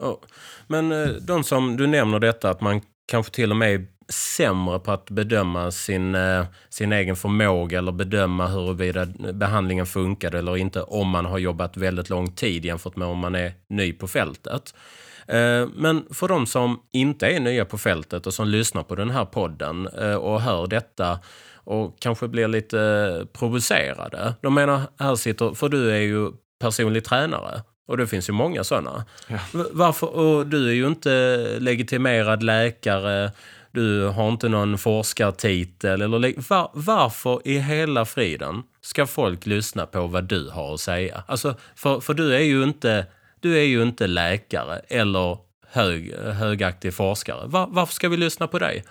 [0.00, 0.18] Oh.
[0.66, 4.78] Men eh, de som du nämner detta att man kanske till och med är sämre
[4.78, 10.82] på att bedöma sin, eh, sin egen förmåga eller bedöma huruvida behandlingen funkade eller inte
[10.82, 14.74] om man har jobbat väldigt lång tid jämfört med om man är ny på fältet.
[15.26, 19.10] Eh, men för de som inte är nya på fältet och som lyssnar på den
[19.10, 19.86] här podden
[20.16, 21.18] och hör detta
[21.54, 24.34] och kanske blir lite provocerade.
[24.40, 28.64] De menar, här sitter, för du är ju personlig tränare och det finns ju många
[28.64, 29.04] sådana.
[29.28, 29.38] Ja.
[29.72, 33.32] Varför, och du är ju inte legitimerad läkare,
[33.72, 36.02] du har inte någon forskartitel.
[36.02, 41.22] Eller, var, varför i hela friden ska folk lyssna på vad du har att säga?
[41.26, 43.06] Alltså, för, för du är ju inte,
[43.40, 47.46] du är ju inte läkare eller hög, högaktig forskare.
[47.46, 48.84] Var, varför ska vi lyssna på dig?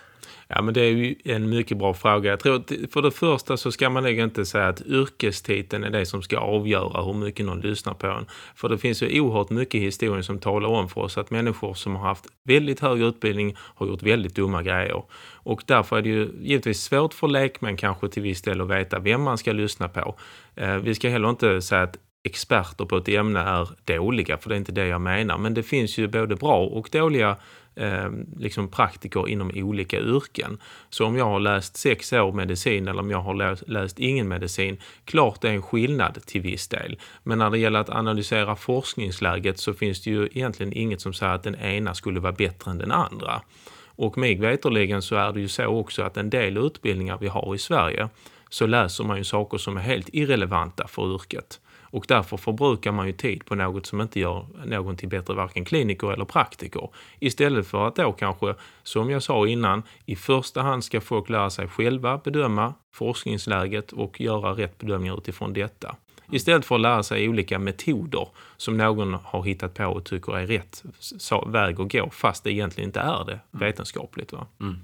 [0.52, 2.30] Ja, men det är ju en mycket bra fråga.
[2.30, 5.90] Jag tror att för det första så ska man nog inte säga att yrkestiteln är
[5.90, 8.26] det som ska avgöra hur mycket någon lyssnar på en.
[8.56, 11.96] För det finns ju oerhört mycket historier som talar om för oss att människor som
[11.96, 15.04] har haft väldigt hög utbildning har gjort väldigt dumma grejer.
[15.34, 19.00] Och därför är det ju givetvis svårt för lekmän kanske till viss del att veta
[19.00, 20.16] vem man ska lyssna på.
[20.56, 24.56] Eh, vi ska heller inte säga att experter på ett ämne är dåliga, för det
[24.56, 25.38] är inte det jag menar.
[25.38, 27.38] Men det finns ju både bra och dåliga
[27.76, 30.58] eh, liksom praktiker inom olika yrken.
[30.90, 34.28] Så om jag har läst sex år medicin eller om jag har läst, läst ingen
[34.28, 37.00] medicin, klart det är en skillnad till viss del.
[37.24, 41.34] Men när det gäller att analysera forskningsläget så finns det ju egentligen inget som säger
[41.34, 43.42] att den ena skulle vara bättre än den andra.
[44.00, 47.56] Och mig veterligen så är det ju så också att en del utbildningar vi har
[47.56, 48.10] i Sverige
[48.50, 51.60] så läser man ju saker som är helt irrelevanta för yrket.
[51.92, 55.66] Och därför förbrukar man ju tid på något som inte gör någon till bättre varken
[55.66, 56.90] kliniker eller praktiker.
[57.20, 61.50] Istället för att då kanske, som jag sa innan, i första hand ska folk lära
[61.50, 65.96] sig själva bedöma forskningsläget och göra rätt bedömningar utifrån detta.
[66.32, 70.48] Istället för att lära sig olika metoder som någon har hittat på och tycker är
[70.48, 70.84] rätt
[71.48, 74.34] väg att gå fast det egentligen inte är det vetenskapligt.
[74.34, 74.48] Va?
[74.62, 74.80] Mm.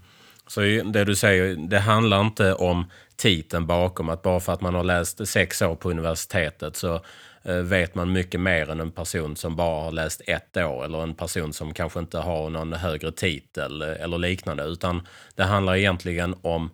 [0.47, 4.75] Så det du säger, det handlar inte om titeln bakom att bara för att man
[4.75, 7.01] har läst sex år på universitetet så
[7.43, 11.03] eh, vet man mycket mer än en person som bara har läst ett år eller
[11.03, 14.63] en person som kanske inte har någon högre titel eller liknande.
[14.63, 16.69] Utan det handlar egentligen om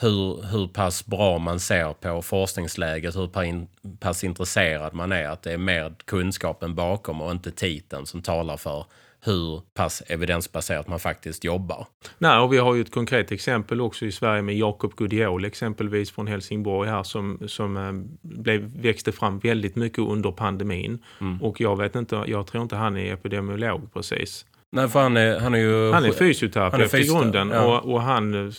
[0.00, 3.30] hur, hur pass bra man ser på forskningsläget, hur
[3.96, 5.28] pass intresserad man är.
[5.28, 8.84] Att det är mer kunskapen bakom och inte titeln som talar för
[9.22, 11.86] hur pass evidensbaserat man faktiskt jobbar.
[12.18, 16.10] Nej, och vi har ju ett konkret exempel också i Sverige med Jakob Gudiol exempelvis
[16.10, 20.98] från Helsingborg här som, som äh, blev, växte fram väldigt mycket under pandemin.
[21.20, 21.42] Mm.
[21.42, 24.46] Och jag vet inte, jag tror inte han är epidemiolog precis.
[24.72, 25.92] Nej, för han är, han är ju...
[25.92, 27.50] Han är fysioterapeut i grunden.
[27.50, 27.78] Ja.
[27.78, 28.52] Och, och, han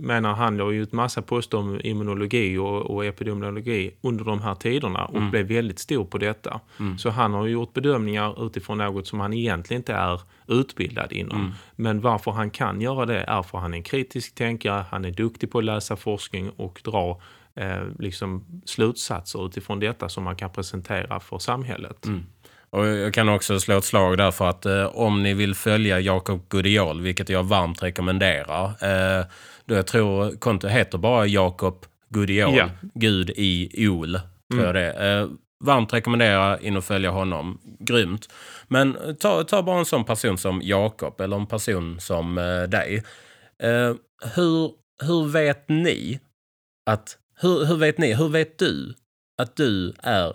[0.00, 4.54] menar, han har ju ett massa poster om immunologi och, och epidemiologi under de här
[4.54, 5.30] tiderna och mm.
[5.30, 6.60] blev väldigt stor på detta.
[6.80, 6.98] Mm.
[6.98, 11.40] Så han har gjort bedömningar utifrån något som han egentligen inte är utbildad inom.
[11.40, 11.52] Mm.
[11.76, 15.04] Men varför han kan göra det är för att han är en kritisk tänkare, han
[15.04, 17.20] är duktig på att läsa forskning och dra
[17.54, 22.06] eh, liksom slutsatser utifrån detta som man kan presentera för samhället.
[22.06, 22.26] Mm.
[22.76, 26.00] Och jag kan också slå ett slag där för att eh, om ni vill följa
[26.00, 28.64] Jakob Gudiol, vilket jag varmt rekommenderar.
[28.66, 29.26] Eh,
[29.64, 32.70] då jag tror kontot heter bara Jakob Gudiol, ja.
[32.94, 34.20] Gud i ol.
[34.50, 34.64] Tror mm.
[34.64, 34.92] jag det.
[34.92, 35.28] Eh,
[35.64, 37.58] varmt rekommendera in och följa honom.
[37.78, 38.28] Grymt.
[38.68, 43.02] Men ta, ta bara en sån person som Jakob eller en person som eh, dig.
[43.62, 43.94] Eh,
[44.34, 44.70] hur,
[45.04, 46.20] hur vet ni
[46.90, 47.18] att...
[47.40, 48.94] Hur, hur vet ni, hur vet du
[49.42, 50.34] att du är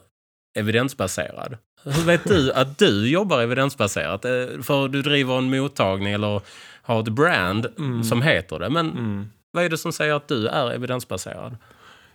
[0.58, 1.58] evidensbaserad?
[1.84, 4.26] Hur vet du att du jobbar evidensbaserat?
[4.26, 6.42] Eh, för du driver en mottagning eller
[6.82, 8.04] har ett brand mm.
[8.04, 8.70] som heter det.
[8.70, 9.30] Men mm.
[9.52, 11.58] vad är det som säger att du är evidensbaserad?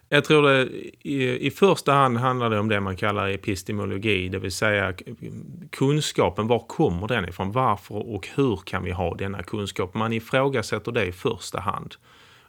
[0.08, 0.68] Jag tror det
[1.02, 4.94] i, i första hand handlar det om det man kallar epistemologi, det vill säga
[5.70, 6.46] kunskapen.
[6.46, 7.52] Var kommer den ifrån?
[7.52, 9.94] Varför och hur kan vi ha denna kunskap?
[9.94, 11.94] Man ifrågasätter det i första hand.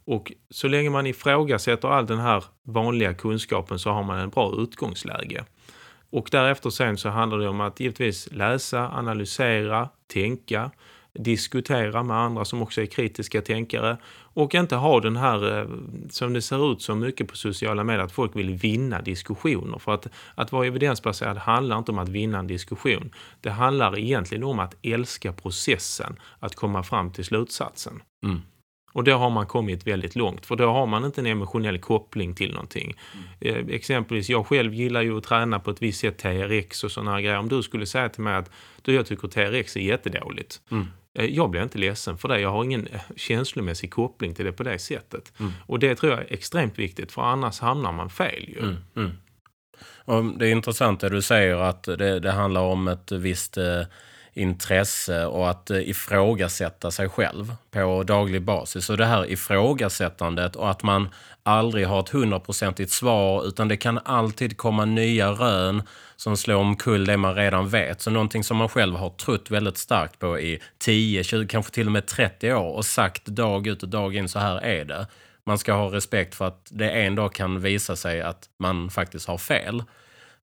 [0.06, 4.54] Och så länge man ifrågasätter all den här vanliga kunskapen så har man en bra
[4.58, 5.46] utgångsläge.
[6.10, 10.72] Och därefter sen så handlar det om att givetvis läsa, analysera, tänka,
[11.14, 13.98] diskutera med andra som också är kritiska tänkare
[14.34, 15.68] och inte ha den här, eh,
[16.10, 19.80] som det ser ut så mycket på sociala medier, att folk vill vinna diskussioner.
[19.80, 23.12] För att, att vara evidensbaserad handlar inte om att vinna en diskussion.
[23.42, 28.02] Det handlar egentligen om att älska processen, att komma fram till slutsatsen.
[28.24, 28.42] Mm.
[28.92, 32.36] Och då har man kommit väldigt långt, för då har man inte en emotionell koppling
[32.36, 32.98] till någonting.
[33.42, 33.68] Mm.
[33.70, 37.22] Eh, exempelvis, jag själv gillar ju att träna på ett visst sätt TRX och sådana
[37.22, 37.38] grejer.
[37.38, 40.62] Om du skulle säga till mig att du, jag tycker TRX är jättedåligt.
[40.72, 40.88] Mm.
[41.14, 42.40] Eh, jag blir inte ledsen för det.
[42.40, 45.34] Jag har ingen eh, känslomässig koppling till det på det sättet.
[45.40, 45.52] Mm.
[45.66, 48.60] Och det tror jag är extremt viktigt, för annars hamnar man fel ju.
[48.60, 48.78] Mm.
[48.96, 50.38] mm.
[50.38, 53.58] Det är intressant det du säger att det, det handlar om ett visst
[54.38, 58.90] intresse och att eh, ifrågasätta sig själv på daglig basis.
[58.90, 61.10] Och det här ifrågasättandet och att man
[61.44, 65.84] aldrig har ett hundraprocentigt svar utan det kan alltid komma nya rön
[66.16, 68.02] som slår omkull det man redan vet.
[68.02, 71.86] Så någonting som man själv har trott väldigt starkt på i 10, 20, kanske till
[71.86, 75.08] och med 30 år och sagt dag ut och dag in så här är det.
[75.44, 79.28] Man ska ha respekt för att det en dag kan visa sig att man faktiskt
[79.28, 79.84] har fel.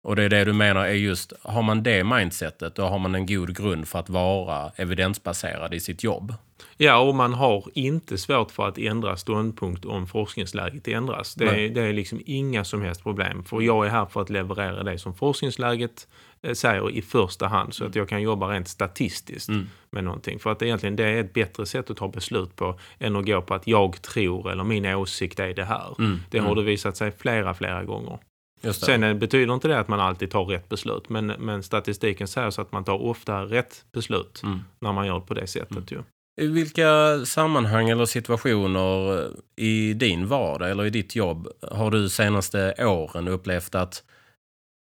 [0.02, 3.14] Och det är det du menar är just, har man det mindsetet då har man
[3.14, 6.34] en god grund för att vara evidensbaserad i sitt jobb.
[6.76, 11.34] Ja, och man har inte svårt för att ändra ståndpunkt om forskningsläget ändras.
[11.34, 13.44] Det är, det är liksom inga som helst problem.
[13.44, 16.08] För jag är här för att leverera det som forskningsläget
[16.42, 17.74] eh, säger i första hand.
[17.74, 19.68] Så att jag kan jobba rent statistiskt mm.
[19.90, 20.38] med någonting.
[20.38, 23.42] För att egentligen det är ett bättre sätt att ta beslut på än att gå
[23.42, 25.94] på att jag tror eller min åsikt är det här.
[25.98, 26.20] Mm.
[26.30, 26.58] Det har mm.
[26.58, 28.18] det visat sig flera, flera gånger.
[28.62, 31.08] Sen eh, betyder inte det att man alltid tar rätt beslut.
[31.08, 34.60] Men, men statistiken säger så att man tar ofta rätt beslut mm.
[34.80, 35.70] när man gör på det sättet.
[35.70, 35.84] Mm.
[35.90, 36.02] Ju.
[36.40, 42.74] I vilka sammanhang eller situationer i din vardag eller i ditt jobb har du senaste
[42.78, 44.02] åren upplevt att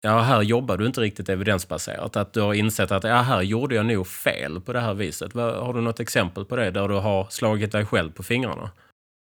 [0.02, 2.16] ja, här jobbar du inte riktigt evidensbaserat?
[2.16, 5.34] Att du har insett att ja, här gjorde jag nog fel på det här viset.
[5.34, 8.70] Har du något exempel på det där du har slagit dig själv på fingrarna?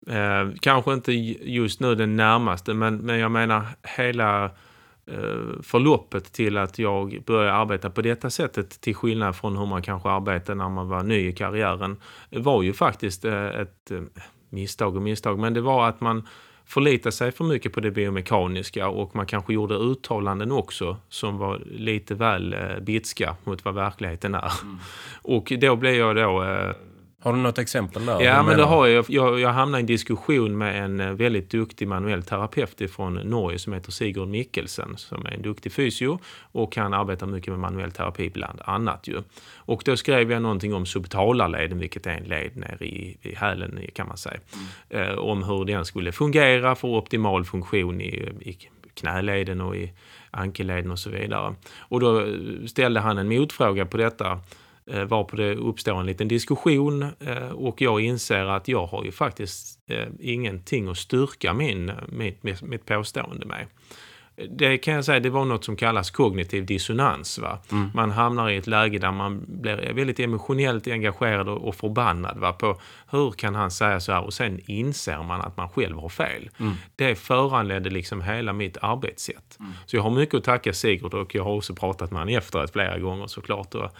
[0.07, 4.45] Eh, kanske inte just nu den närmaste, men, men jag menar hela
[5.07, 9.83] eh, förloppet till att jag började arbeta på detta sättet till skillnad från hur man
[9.83, 11.97] kanske arbetade när man var ny i karriären
[12.31, 14.01] var ju faktiskt eh, ett eh,
[14.51, 16.27] misstag och misstag, men det var att man
[16.69, 21.63] förlitade sig för mycket på det biomekaniska och man kanske gjorde uttalanden också som var
[21.67, 24.53] lite väl eh, bitska mot vad verkligheten är.
[24.63, 24.79] Mm.
[25.23, 26.73] Och då blev jag då eh,
[27.21, 28.21] Har du något exempel där?
[28.21, 29.05] Ja, men det har jag.
[29.09, 29.41] jag.
[29.41, 33.73] Jag hamnade i en diskussion med en eh, väldigt duktig manuell terapeut från Norge som
[33.73, 36.19] heter Sigurd Mikkelsen som är en duktig fysio
[36.53, 39.23] och han arbetar mycket med manuell terapi bland annat ju.
[39.57, 43.81] Och då skrev jag någonting om subtalarleden, vilket är en led nere i, i hälen
[43.95, 44.41] kan man säga.
[44.91, 45.09] Mm.
[45.09, 48.59] Eh, om hur den skulle fungera för optimal funktion i, i
[48.95, 49.93] knäleden och i
[50.31, 51.55] ankelleden och så vidare.
[51.79, 52.27] Och då
[52.67, 54.41] ställde han en motfråga på detta
[54.91, 59.13] eh, varpå det uppstår en liten diskussion eh, och jag inser att jag har ju
[59.13, 63.67] faktiskt eh, ingenting att styrka min, mitt, mitt påstående med
[64.51, 67.39] det kan jag säga, det var något som kallas kognitiv dissonans.
[67.39, 67.59] Va?
[67.73, 67.91] Mm.
[67.95, 72.53] Man hamnar i ett läge där man blir väldigt emotionellt engagerad och, förbannad va?
[72.53, 76.09] på hur kan han säga så här och sen inser man att man själv har
[76.09, 76.51] fel.
[76.59, 76.75] Mm.
[76.97, 79.57] Det föranledde liksom hela mitt arbetssätt.
[79.61, 79.73] Mm.
[79.87, 82.73] Så jag har mycket att tacka Sigurd och jag har också pratat med honom efteråt
[82.73, 83.75] flera gånger såklart.
[83.75, 83.91] Och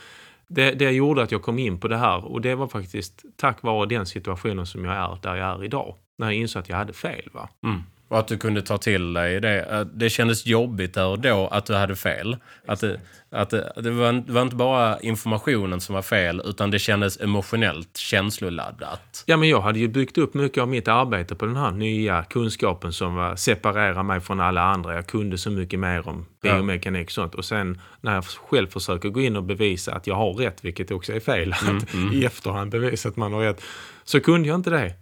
[0.49, 3.63] det, det gjorde att jag kom in på det här och det var faktiskt tack
[3.63, 5.95] vare den situationen som jag är där jag är idag.
[6.19, 7.29] När jag insåg att jag hade fel.
[7.33, 7.49] Va?
[7.65, 7.83] Mm.
[8.09, 9.89] Och att du kunde ta till dig det.
[9.93, 12.37] Det kändes jobbigt där och då att du hade fel.
[12.67, 16.71] Att det, att det, det, var, det var inte bara informationen som var fel utan
[16.71, 19.25] det kändes emotionellt känsloladdat.
[19.27, 22.25] Ja, men jag hade ju byggt upp mycket av mitt arbete på den här nya
[22.25, 24.95] kunskapen som var, separerar mig från alla andra.
[24.95, 27.35] Jag kunde så mycket mer om biomekanik och sånt.
[27.35, 30.91] Och sen när jag själv försöker gå in och bevisa att jag har rätt, vilket
[30.91, 32.13] också är fel, mm, att mm.
[32.13, 33.63] i efterhand bevisa att man har rätt,
[34.05, 34.95] så kunde jag inte det.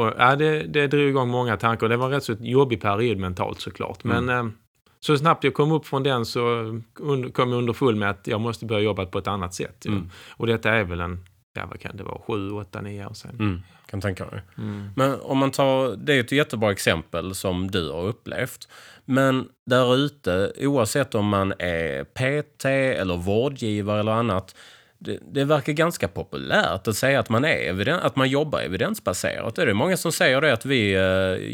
[0.00, 1.88] Och, ja, det, det drog igång många tankar.
[1.88, 4.04] Det var en rätt så jobbig period mentalt såklart.
[4.04, 4.46] Men mm.
[4.46, 4.52] eh,
[5.00, 6.40] så snabbt jag kom upp från den så
[7.00, 9.86] under, kom jag underfull med att jag måste börja jobba på ett annat sätt.
[9.86, 10.10] Mm.
[10.30, 13.36] Och detta är väl en, ja vad kan det vara, sju, åtta, nio år sedan.
[13.38, 14.42] Mm, kan tänka mig.
[14.58, 14.90] Mm.
[14.96, 18.68] Men om man tar, det är ett jättebra exempel som du har upplevt.
[19.04, 24.54] Men där ute, oavsett om man är PT eller vårdgivare eller annat,
[25.02, 29.56] det, det, verkar ganska populärt att säga att man, är eviden, att man jobbar evidensbaserat.
[29.56, 31.00] Det är många som säger det att vi, eh,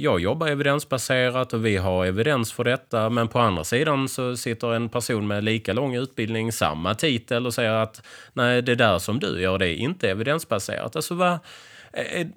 [0.03, 3.11] jag jobbar evidensbaserat och vi har evidens för detta.
[3.11, 7.55] Men på andra sidan så sitter en person med lika lång utbildning, samma titel och
[7.55, 10.97] säger att nej, det där som du gör det är inte evidensbaserat.
[10.97, 11.39] Alltså vad,
[11.93, 12.31] är,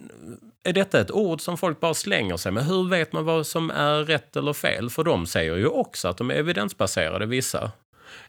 [0.63, 2.65] är detta ett ord som folk bara slänger sig med?
[2.65, 4.89] Hur vet man vad som är rätt eller fel?
[4.89, 7.71] För de säger ju också att de är evidensbaserade, vissa.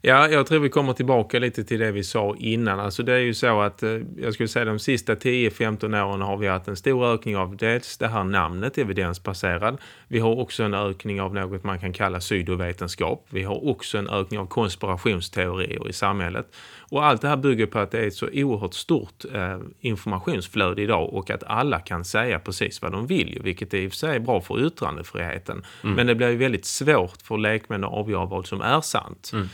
[0.01, 2.81] Ja, jag tror vi kommer tillbaka lite till det vi sa innan.
[2.81, 6.37] Alltså det är ju så att eh, jag skulle säga de sista 10-15 åren har
[6.37, 9.79] vi haft en stor ökning av dels det här namnet evidensbaserad.
[10.09, 13.27] Vi har också en ökning av något man kan kalla pseudovetenskap.
[13.31, 16.47] Vi har också en ökning av konspirationsteorier i samhället.
[16.91, 20.83] Och allt det här bygger på att det är ett så oerhört stort eh, informationsflöde
[20.83, 23.97] idag och att alla kan säga precis vad de vill, vilket är i och för
[23.97, 25.65] sig bra för yttrandefriheten.
[25.83, 25.97] Mm.
[25.97, 29.31] Men det blir ju väldigt svårt för lekmän att avgöra vad som är sant.
[29.33, 29.49] Mm.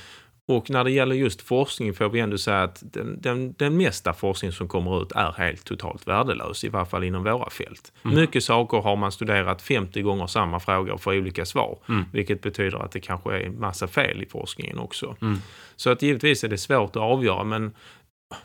[0.48, 4.12] Och när det gäller just forskning får vi ändå säga att den, den, den mesta
[4.12, 7.92] forskning som kommer ut är helt totalt värdelös, i varje fall inom våra fält.
[8.04, 8.16] Mm.
[8.16, 12.04] Mycket saker har man studerat 50 gånger samma frågor och får olika svar, mm.
[12.12, 15.16] vilket betyder att det kanske är massa fel i forskningen också.
[15.22, 15.38] Mm.
[15.76, 17.74] Så att givetvis är det svårt att avgöra, men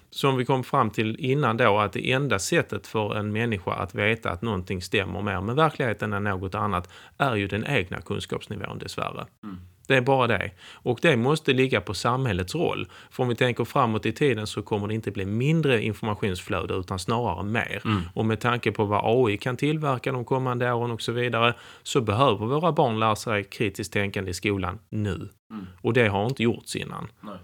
[0.09, 3.95] som vi kom fram till innan då, att det enda sättet för en människa att
[3.95, 8.79] veta att någonting stämmer mer med verkligheten än något annat är ju den egna kunskapsnivån
[8.79, 9.25] dessvärre.
[9.43, 9.59] Mm.
[9.91, 10.51] Det är bara det.
[10.73, 12.87] Och det måste ligga på samhällets roll.
[13.09, 16.99] För om vi tänker framåt i tiden så kommer det inte bli mindre informationsflöde utan
[16.99, 17.81] snarare mer.
[17.85, 18.01] Mm.
[18.13, 22.01] Och med tanke på vad AI kan tillverka de kommande åren och så vidare så
[22.01, 25.29] behöver våra barn lära sig kritiskt tänkande i skolan nu.
[25.51, 25.67] Mm.
[25.81, 27.07] Och det har inte gjorts innan.
[27.21, 27.35] Nej.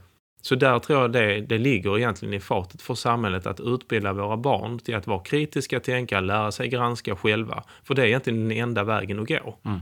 [0.42, 4.38] Så där tror jag det, det ligger egentligen i fatet för samhället att utbilda våra
[4.38, 7.64] barn till att vara kritiska, tänka, lära sig granska själva.
[7.84, 9.58] För det är egentligen den enda vägen att gå.
[9.66, 9.80] Mm.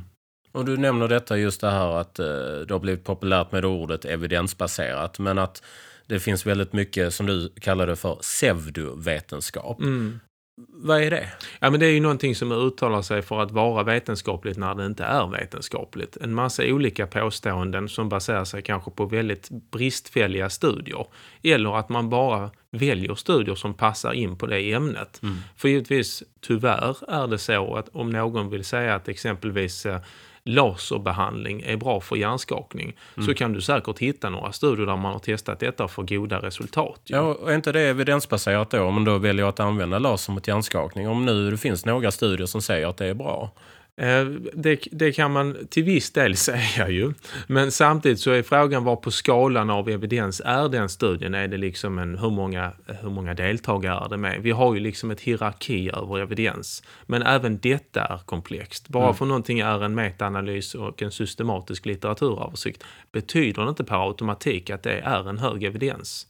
[0.56, 2.26] Och du nämner detta just det här att eh,
[2.68, 5.20] det har blivit populärt med ordet evidensbaserat.
[5.20, 5.64] Men att
[6.08, 9.82] det finns väldigt mycket som du kallar det för pseudovetenskap.
[9.82, 10.20] Mm.
[10.68, 11.30] Vad är det?
[11.60, 14.86] Ja, men det är ju någonting som uttalar sig för att vara vetenskapligt när det
[14.86, 16.18] inte är vetenskapligt.
[16.18, 21.08] En massa olika påståenden som baserar sig kanske på väldigt bristfälliga studier.
[21.44, 25.20] Eller att man bara väljer studier som passar in på det ämnet.
[25.24, 25.36] Mm.
[25.56, 30.00] För givetvis, tyvärr är det så att om någon vill säga att exempelvis eh,
[30.46, 33.28] laserbehandling är bra för hjärnskakning mm.
[33.28, 36.42] så kan du säkert hitta några studier där man har testat detta och får goda
[36.42, 37.02] resultat.
[37.04, 40.48] Ja, och är inte det evidensbaserat då om man då väljer att använda laser mot
[40.48, 41.10] hjärnskakning?
[41.10, 43.52] Om nu det finns några studier som säger att det är bra.
[43.98, 47.14] Eh, det, det, kan man till viss del säga ju.
[47.48, 51.34] Men samtidigt så är frågan var på skalan av evidens är den studien?
[51.34, 54.42] Är det liksom en, hur, många, hur många deltagare är det med?
[54.42, 56.84] Vi har ju liksom ett hierarki över evidens.
[57.06, 58.90] Men även detta är komplext.
[58.90, 59.16] Bara mm.
[59.16, 64.84] för någonting är en metaanalys och en systematisk litteraturöversikt betyder det inte per automatik att
[64.84, 66.28] det är en hög evidens.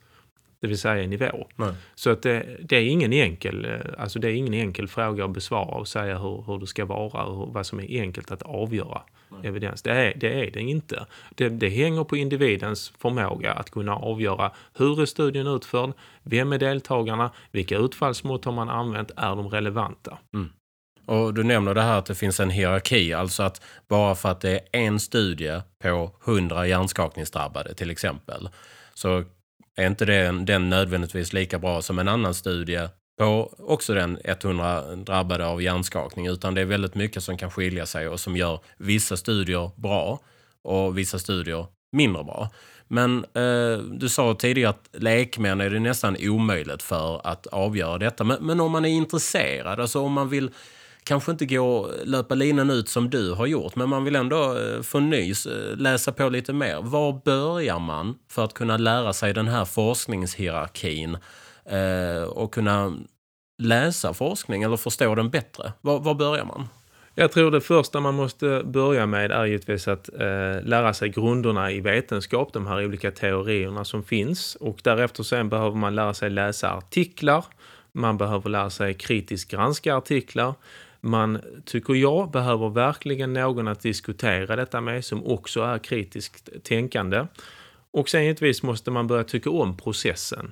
[0.59, 1.47] Det vill säga nivå.
[1.55, 1.73] Nej.
[1.95, 5.31] Så att det, det, är ingen enkel, eh, alltså det är ingen enkel fråga att
[5.31, 9.01] besvara och säga hur, hur det ska vara och vad som är enkelt att avgöra
[9.29, 9.39] Nej.
[9.43, 9.81] evidens.
[9.81, 11.05] Det är, det är det inte.
[11.35, 15.93] Det, det hänger på individens förmåga att kunna avgöra hur är studien utförd,
[16.23, 20.17] vem är deltagarna, vilka utfallsmått har man använt, är de relevanta?
[20.33, 20.49] Mm.
[21.05, 24.41] Och du nämner det här att det finns en hierarki, alltså att bara för att
[24.41, 28.49] det är en studie på 100 hjärnskakningsdrabbade till exempel,
[28.93, 29.23] så
[29.75, 34.95] är inte den, den nödvändigtvis lika bra som en annan studie på också den 100
[34.95, 38.59] drabbade av hjärnskakning, utan det är väldigt mycket som kan skilja sig och som gör
[38.77, 40.19] vissa studier bra
[40.63, 42.49] och vissa studier mindre bra.
[42.87, 48.23] Men eh, du sa tidigare att lekmän är det nästan omöjligt för att avgöra detta.
[48.23, 50.51] Men, men om man är intresserad, alltså om man vill
[51.05, 54.81] kanske inte gå löpa linan ut som du har gjort, men man vill ändå eh,
[54.81, 56.81] få nys, eh, läsa på lite mer.
[56.81, 61.17] Var börjar man för att kunna lära sig den här forskningshierarkin
[61.65, 62.97] eh, och kunna
[63.57, 65.73] läsa forskning eller förstå den bättre?
[65.81, 66.67] Var, var börjar man?
[67.17, 71.71] Jag tror det första man måste börja med är givetvis att eh, lära sig grunderna
[71.71, 74.55] i vetenskap, de här olika teorierna som finns.
[74.55, 77.45] Och därefter sen behöver man lära sig läsa artiklar.
[77.91, 80.53] Man behöver lära sig kritiskt granska artiklar.
[81.05, 87.27] Man, tycker jag, behöver verkligen någon att diskutera detta med som också är kritiskt tänkande.
[87.91, 90.51] Och sen givetvis måste man börja tycka om processen.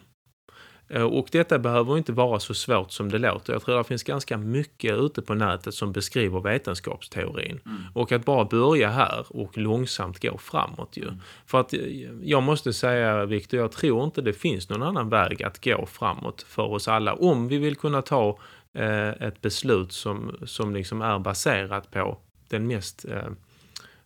[0.89, 3.53] Eh, och detta behöver inte vara så svårt som det låter.
[3.53, 7.59] Jag tror det finns ganska mycket ute på nätet som beskriver vetenskapsteorin.
[7.65, 7.81] Mm.
[7.93, 11.03] Och att bara börja här och långsamt gå framåt ju.
[11.03, 11.15] Mm.
[11.45, 11.79] För att eh,
[12.23, 16.41] jag måste säga Viktor, jag tror inte det finns någon annan väg att gå framåt
[16.41, 17.13] för oss alla.
[17.13, 18.39] Om vi vill kunna ta
[18.73, 22.17] eh, ett beslut som, som liksom är baserat på
[22.47, 23.29] den mest eh,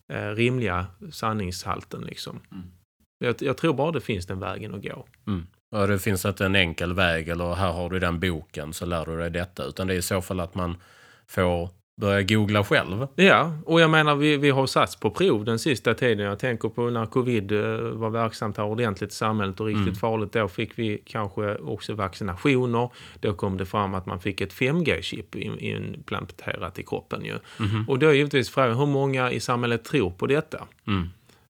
[0.08, 2.00] eh, rimliga sanningshalten.
[2.00, 2.40] Liksom.
[2.52, 2.64] Mm.
[3.18, 5.06] Jag, jag, tror bara det finns den vägen att gå.
[5.26, 5.46] Mm.
[5.70, 9.06] Ja, det finns inte en enkel väg eller här har du den boken så lär
[9.06, 9.64] du dig detta.
[9.64, 10.76] Utan det är i så fall att man
[11.26, 13.06] får börja googla själv.
[13.14, 16.26] Ja, och jag menar vi, vi har satts på prov den sista tiden.
[16.26, 19.94] Jag tänker på när covid eh, var verksamt här ordentligt i samhället och riktigt mm.
[19.94, 20.32] farligt.
[20.32, 22.90] Då fick vi kanske också vaccinationer.
[23.20, 27.38] Då kom det fram att man fick ett 5G-chip implanterat i kroppen ju.
[27.58, 27.88] Mm.
[27.88, 30.64] Och då är givetvis frågan hur många i samhället tror på detta?
[30.86, 31.08] Mm.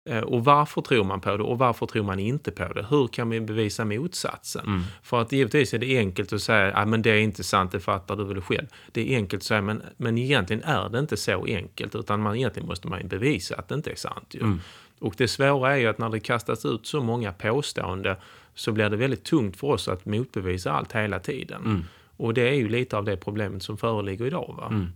[0.09, 2.87] Eh, och varför tror man på det och varför tror man inte på det?
[2.91, 4.67] Hur kan vi bevisa motsatsen?
[4.67, 4.83] Mm.
[5.03, 7.81] För att givetvis är det enkelt att säga att ah, det är inte sant, det
[7.81, 8.67] fattar du väl själv.
[8.93, 12.37] Det är enkelt att säga, men, men egentligen är det inte så enkelt utan man,
[12.37, 14.35] egentligen måste man bevisa att det inte är sant.
[14.35, 14.61] Mm.
[15.01, 18.17] Och det svåra är ju att när det kastas ut så många påståenden
[18.55, 21.65] så blir det väldigt tungt för oss att motbevisa allt hela tiden.
[21.65, 21.85] Mm.
[22.17, 24.55] Och det är ju lite av det problemet som föreligger idag.
[24.59, 24.67] Va?
[24.67, 24.87] Mm.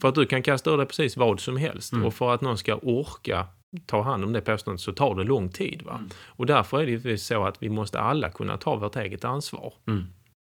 [0.00, 2.04] För att du kan kasta ur dig precis vad som helst mm.
[2.04, 3.46] och för att någon ska orka
[3.86, 5.82] ta hand om det påståendet så tar det lång tid.
[5.82, 5.94] Va?
[5.94, 6.10] Mm.
[6.26, 9.74] Och därför är det ju så att vi måste alla kunna ta vårt eget ansvar.
[9.86, 10.04] Mm.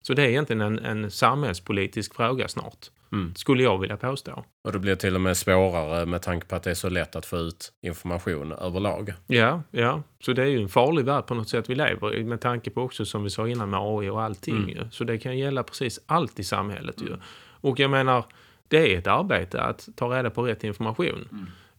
[0.02, 2.90] Så det är egentligen en, en samhällspolitisk fråga snart.
[3.12, 3.34] Mm.
[3.34, 4.44] Skulle jag vilja påstå.
[4.64, 7.16] Och det blir till och med svårare med tanke på att det är så lätt
[7.16, 9.12] att få ut information överlag.
[9.26, 10.02] Ja, ja.
[10.20, 12.70] Så det är ju en farlig värld på något sätt vi lever i med tanke
[12.70, 14.72] på också som vi sa innan med AI och allting.
[14.72, 14.90] Mm.
[14.90, 17.16] Så det kan gälla precis allt i samhället ju.
[17.60, 18.24] Och jag menar,
[18.68, 21.28] det är ett arbete att ta reda på rätt information.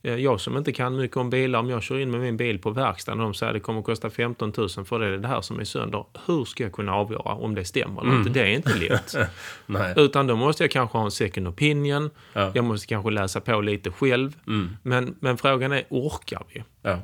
[0.04, 2.60] Eh, jag som inte kan mycket om bilar, om jag kör in med min bil
[2.60, 5.18] på verkstaden och de säger att det kommer att kosta 15 000 för det är
[5.18, 6.06] det här som är sönder.
[6.26, 8.28] Hur ska jag kunna avgöra om det stämmer eller mm.
[8.28, 8.40] inte?
[8.40, 9.16] Det är inte lätt.
[9.98, 12.10] Utan då måste jag kanske ha en second opinion.
[12.34, 12.52] Ja.
[12.56, 14.36] Jag måste kanske läsa på lite själv.
[14.48, 14.78] Mm.
[14.84, 16.64] Men, men frågan är, orkar vi?
[16.82, 17.00] Ja.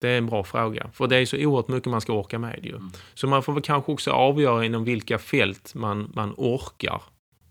[0.00, 0.90] Det är en bra fråga.
[0.92, 2.70] För det är så oerhört mycket man ska orka med ju.
[2.70, 2.90] Mm.
[3.14, 7.02] Så man får väl kanske också avgöra inom vilka fält man, man orkar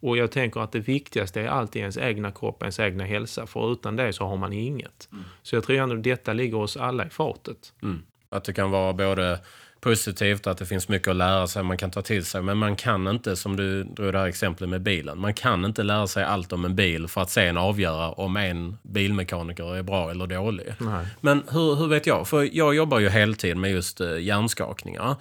[0.06, 3.48] och jag tänker att det viktigaste är alltid ens egna kropp, ens egna hälsa.
[3.48, 5.10] För utan det så har man inget.
[5.12, 5.24] Mm.
[5.44, 7.74] Så jag tror ändå att detta ligger oss alla i fartet.
[7.84, 8.02] Mm.
[8.30, 9.40] Att det kan vara både
[9.80, 12.42] positivt, att det finns mycket att lära sig, man kan ta till sig.
[12.42, 15.84] Men man kan inte, som du drog det här exemplet med bilen, man kan inte
[15.84, 20.12] lära sig allt om en bil för att sen avgöra om en bilmekaniker är bra
[20.12, 20.74] eller dålig.
[20.80, 21.06] Nej.
[21.22, 22.28] Men hur, hur vet jag?
[22.28, 25.16] För jag jobbar ju heltid med just eh, hjärnskakningar.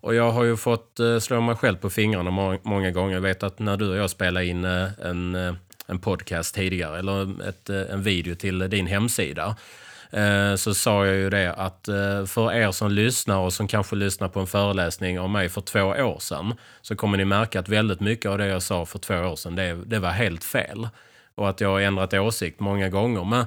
[0.00, 3.14] Och jag har ju fått eh, slå mig själv på fingrarna må många gånger.
[3.14, 5.54] Jag vet att när du och jag spelade in eh, en, eh,
[5.86, 9.56] en podcast tidigare, eller ett, en video till din hemsida,
[10.56, 11.88] så sa jag ju det att
[12.26, 15.80] för er som lyssnar och som kanske lyssnar på en föreläsning av mig för två
[15.80, 19.14] år sedan så kommer ni märka att väldigt mycket av det jag sa för två
[19.14, 20.88] år sedan, det, det var helt fel.
[21.34, 23.24] Och att jag har ändrat åsikt många gånger.
[23.24, 23.46] Men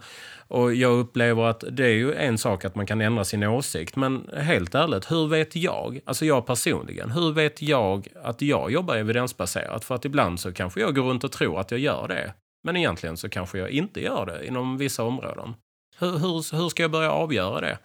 [0.54, 3.96] och jag upplever att det är ju en sak att man kan ändra sin åsikt.
[3.96, 8.96] Men helt ärligt, hur vet jag, alltså jag personligen, hur vet jag att jag jobbar
[8.96, 9.86] evidensbaserat?
[9.86, 12.34] För att ibland så kanske jag går runt och tror att jag gör det.
[12.64, 15.56] Men egentligen så kanske jag inte gör det inom vissa områden.
[16.00, 17.78] Hur, hur, hur ska jag börja avgöra det?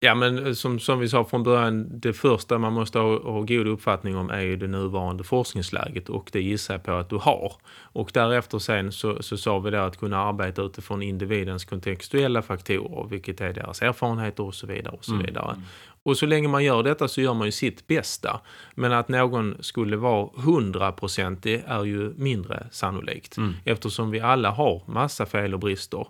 [0.00, 3.66] Ja, men som, som vi sa från början, det första man måste ha, ha god
[3.66, 7.52] uppfattning om är ju det nuvarande forskningsläget och det gissar jag på att du har.
[7.80, 13.08] Och därefter sen så, så sa vi då att kunna arbeta utifrån individens kontextuella faktorer,
[13.08, 14.94] vilket är deras erfarenheter och så vidare.
[14.94, 15.50] Och så vidare.
[15.50, 15.62] Mm.
[16.02, 18.40] Och så länge man gör detta så gör man ju sitt bästa.
[18.74, 23.36] Men att någon skulle vara hundraprocentig är ju mindre sannolikt.
[23.36, 23.54] Mm.
[23.64, 26.06] Eftersom vi alla har massa fel och brister.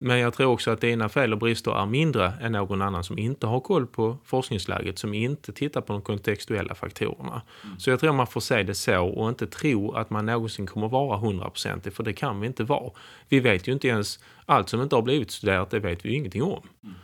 [0.00, 3.18] Men jag tror också att dina fel och brister är mindre än någon annan som
[3.18, 7.42] inte har koll på forskningsläget, som inte tittar på de kontextuella faktorerna.
[7.64, 7.78] Mm.
[7.78, 10.88] Så jag tror man får se det så och inte tro att man någonsin kommer
[10.88, 12.90] vara hundraprocentig, för det kan vi inte vara.
[13.28, 16.16] Vi vet ju inte ens, allt som inte har blivit studerat, det vet vi ju
[16.16, 16.62] ingenting om.
[16.84, 16.94] Mm.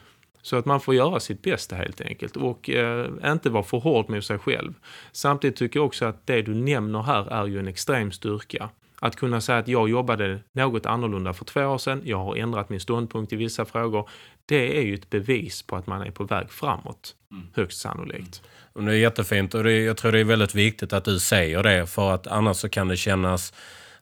[0.43, 4.11] Så att man får göra sitt bästa helt enkelt och eh, inte vara för hård
[4.11, 4.75] med sig själv.
[5.13, 8.71] Samtidigt tycker jag också att det du nämner här är ju en extrem styrka.
[9.05, 12.69] Att kunna säga att jag jobbade något annorlunda för två år sedan, jag har ändrat
[12.69, 14.09] min ståndpunkt i vissa frågor.
[14.47, 17.47] Det är ju ett bevis på att man är på väg framåt, mm.
[17.55, 18.43] högst sannolikt.
[18.75, 18.87] Mm.
[18.87, 21.87] Det är jättefint och det, jag tror det är väldigt viktigt att du säger det
[21.87, 23.53] för att annars så kan det kännas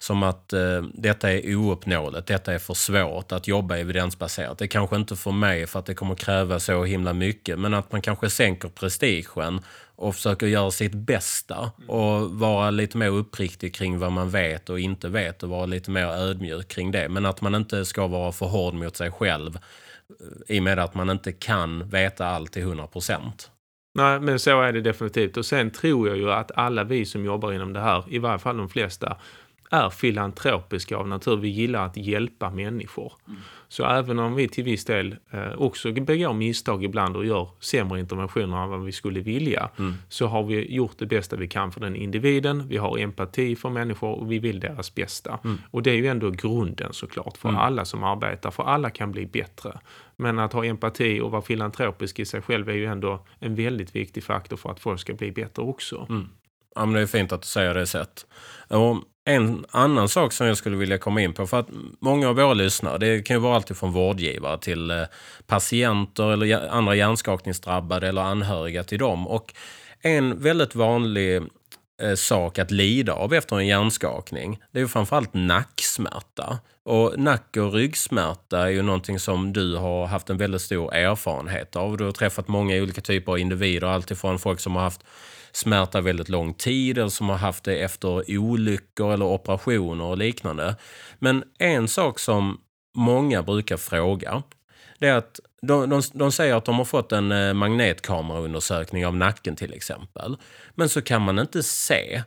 [0.03, 4.59] som att eh, detta är ouppnåeligt, detta är för svårt att jobba evidensbaserat.
[4.59, 7.75] Det är kanske inte för mig för att det kommer kräva så himla mycket, men
[7.75, 9.61] att man kanske sänker prestigen
[9.97, 14.81] och försöker göra sitt bästa och vara lite mer uppriktig kring vad man vet och
[14.81, 17.09] inte vet och vara lite mer ödmjuk kring det.
[17.09, 20.79] Men att man inte ska vara för hård mot sig själv eh, i och med
[20.79, 23.51] att man inte kan veta allt till 100 procent.
[23.95, 25.37] Nej, men så är det definitivt.
[25.37, 28.39] Och sen tror jag ju att alla vi som jobbar inom det här, i varje
[28.39, 29.17] fall de flesta,
[29.73, 31.37] är filantropiska av natur.
[31.37, 33.13] Vi gillar att hjälpa människor.
[33.29, 33.41] Mm.
[33.69, 38.01] Så även om vi till viss del eh, också begår misstag ibland och gör sämre
[38.01, 39.95] interventioner än vad vi skulle vilja, mm.
[40.09, 42.69] så har vi gjort det bästa vi kan för den individen.
[42.69, 45.39] Vi har empati för människor och vi vill deras bästa.
[45.45, 45.59] Mm.
[45.71, 47.61] Och det är ju ändå grunden såklart för mm.
[47.61, 49.79] alla som arbetar, för alla kan bli bättre.
[50.17, 53.97] Men att ha empati och vara filantropisk i sig själv är ju ändå en väldigt
[53.97, 56.07] viktig faktor för att folk ska bli bättre också.
[56.09, 56.29] Mm.
[56.75, 58.27] Ja, men det är fint att du säger det sätt.
[58.69, 61.69] Och en annan sak som jag skulle vilja komma in på, för att
[62.01, 65.03] många av våra lyssnare, det kan ju vara alltifrån vårdgivare till eh,
[65.47, 69.29] patienter eller andra hjärnskakningsdrabbade eller anhöriga till dem.
[69.29, 69.55] Och
[70.01, 71.37] en väldigt vanlig
[72.03, 76.59] eh, sak att lida av efter en hjärnskakning, det är ju framförallt nacksmärta.
[76.85, 81.77] Och nack och ryggsmärta är ju någonting som du har haft en väldigt stor erfarenhet
[81.77, 81.97] av.
[81.97, 85.05] Du har träffat många olika typer av individer, alltifrån folk som har haft
[85.53, 90.77] smärta väldigt lång tid eller som har haft det efter olyckor eller operationer och liknande.
[91.19, 92.61] Men en sak som
[92.97, 94.43] många brukar fråga
[95.03, 99.17] det är att de, de, de säger att de har fått en eh, magnetkameraundersökning av
[99.17, 100.37] nacken till exempel.
[100.75, 102.23] Men så kan man inte se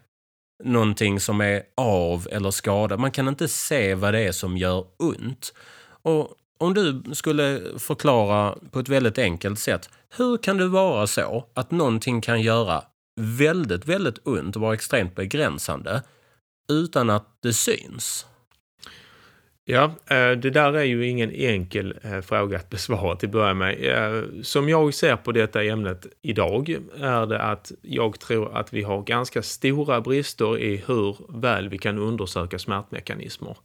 [0.63, 2.99] någonting som är av eller skadat.
[2.99, 5.53] Man kan inte se vad det är som gör ont.
[5.87, 11.45] Och om du skulle förklara på ett väldigt enkelt sätt, hur kan det vara så
[11.53, 12.83] att någonting kan göra
[13.15, 16.03] väldigt, väldigt ont och vara extremt begränsande
[16.69, 18.25] utan att det syns?
[19.67, 23.53] Ja, eh, det där är ju ingen enkel eh, fråga att besvara till att börja
[23.53, 23.85] med.
[23.85, 28.81] Eh, som jag ser på detta ämnet idag är det att jag tror att vi
[28.81, 33.57] har ganska stora brister i hur väl vi kan undersöka smärtmekanismer.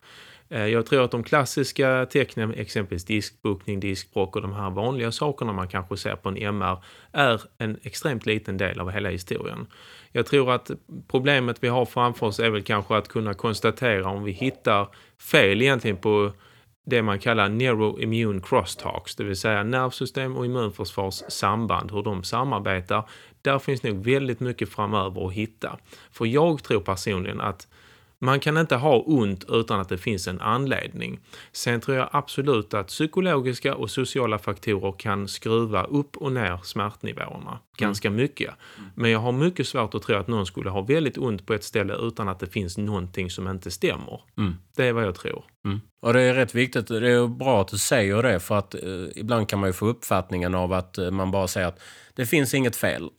[0.51, 5.53] Eh, jag tror att de klassiska tecknen, exempelvis diskbuktning, diskbråck och de här vanliga sakerna
[5.53, 9.67] man kanske ser på en MR, är en extremt liten del av hela historien.
[10.13, 10.71] Jag tror att
[11.09, 14.89] problemet vi har framför oss är väl kanske att kunna konstatera om vi hittar
[15.33, 16.33] fel egentligen på
[16.87, 23.09] det man kallar neuroimmune crosstalks, det vill säga nervsystem och immunförsvars samband, hur de samarbetar.
[23.43, 25.79] Där finns nog väldigt mycket framöver att hitta.
[26.13, 27.69] För jag tror personligen att
[28.21, 31.21] man kan inte ha ont utan att det finns en anledning.
[31.53, 37.59] Sen tror jag absolut att psykologiska och sociala faktorer kan skruva upp och ner smärtnivåerna
[37.79, 38.23] ganska mm.
[38.23, 38.55] mycket.
[38.95, 41.65] Men jag har mycket svårt att tro att någon skulle ha väldigt ont på ett
[41.65, 44.21] ställe utan att det finns någonting som inte stämmer.
[44.39, 44.55] Mm.
[44.77, 45.45] Det är vad jag tror.
[45.65, 45.81] Mm.
[46.03, 48.81] Och det är rätt viktigt, det är bra att du säger det för att eh,
[49.15, 51.81] ibland kan man ju få uppfattningen av att eh, man bara säger att
[52.15, 53.11] det finns inget fel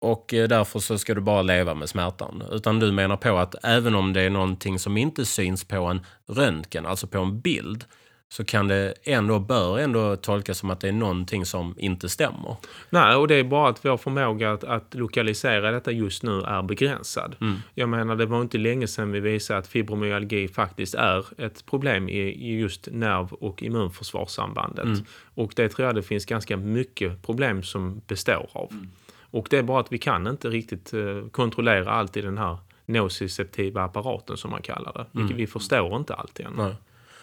[0.00, 2.42] och eh, därför så ska du bara leva med smärtan.
[2.52, 6.00] Utan du menar på att även om det är någonting som inte syns på en
[6.26, 7.84] röntgen, alltså på en bild,
[8.30, 12.56] så kan det ändå, bör ändå tolkas som att det är någonting som inte stämmer.
[12.90, 16.62] Nej, och det är bara att vår förmåga att, att lokalisera detta just nu är
[16.62, 17.36] begränsad.
[17.40, 17.56] Mm.
[17.74, 22.08] Jag menar, det var inte länge sedan vi visade att fibromyalgi faktiskt är ett problem
[22.08, 24.84] i, i just nerv- och immunförsvarssambandet.
[24.84, 25.04] Mm.
[25.34, 28.68] Och det tror jag det finns ganska mycket problem som består av.
[28.72, 28.88] Mm.
[29.30, 32.58] Och det är bara att vi kan inte riktigt eh, kontrollera allt i den här
[32.86, 35.06] nociceptiva apparaten som man kallar det.
[35.12, 35.36] Vilket mm.
[35.36, 36.52] vi förstår inte alltid än.
[36.56, 36.74] Nej.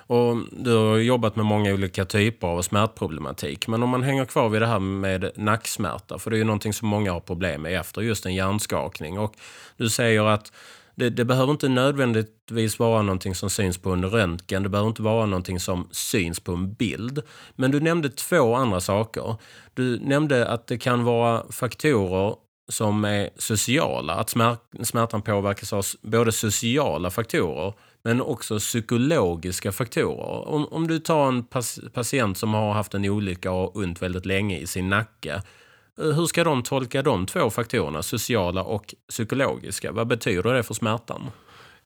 [0.08, 3.68] Och du har jobbat med många olika typer av smärtproblematik.
[3.68, 6.74] Men om man hänger kvar vid det här med nacksmärta, för det är ju någonting
[6.74, 9.20] som många har problem med efter just en hjärnskakning.
[9.20, 9.36] Och
[9.78, 10.52] du säger att
[10.96, 14.64] det, det, behöver inte nödvändigtvis vara någonting som syns på en röntgen.
[14.64, 17.22] Det behöver inte vara någonting som syns på en bild.
[17.56, 19.36] Men du nämnde två andra saker.
[19.74, 22.36] Du nämnde att det kan vara faktorer
[22.70, 24.14] som är sociala.
[24.14, 24.30] Att
[24.84, 27.74] smärtan påverkas av både sociala faktorer
[28.04, 30.48] men också psykologiska faktorer.
[30.48, 31.44] Om, om du tar en
[31.94, 35.42] patient som har haft en olycka och ont väldigt länge i sin nacke
[36.00, 39.92] Eh, hur ska de tolka de två faktorerna, sociala och psykologiska?
[39.92, 41.32] Vad betyder det för smärtan?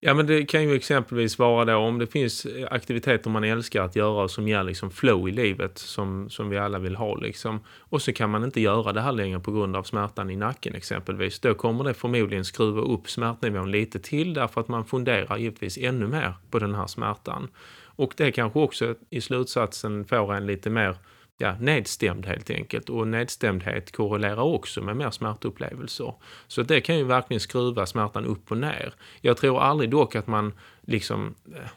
[0.01, 3.95] Ja men det kan ju exempelvis vara då om det finns aktiviteter man älskar att
[3.95, 7.59] göra som ger liksom flow i livet som, som vi alla vill ha liksom.
[7.79, 10.75] Och så kan man inte göra det här längre på grund av smärtan i nacken
[10.75, 11.39] exempelvis.
[11.39, 16.07] Då kommer det förmodligen skruva upp smärtnivån lite till därför att man funderar givetvis ännu
[16.07, 17.47] mer på den här smärtan.
[17.83, 20.95] Och det kanske också i slutsatsen får en lite mer
[21.41, 22.89] ja, nedstämd helt enkelt.
[22.89, 26.13] Och nedstämdhet korrelerar också med mer smärtupplevelser.
[26.47, 28.93] Så det kan ju verkligen skruva smärtan upp och ner.
[29.21, 31.69] Jag tror aldrig dock att man liksom eh,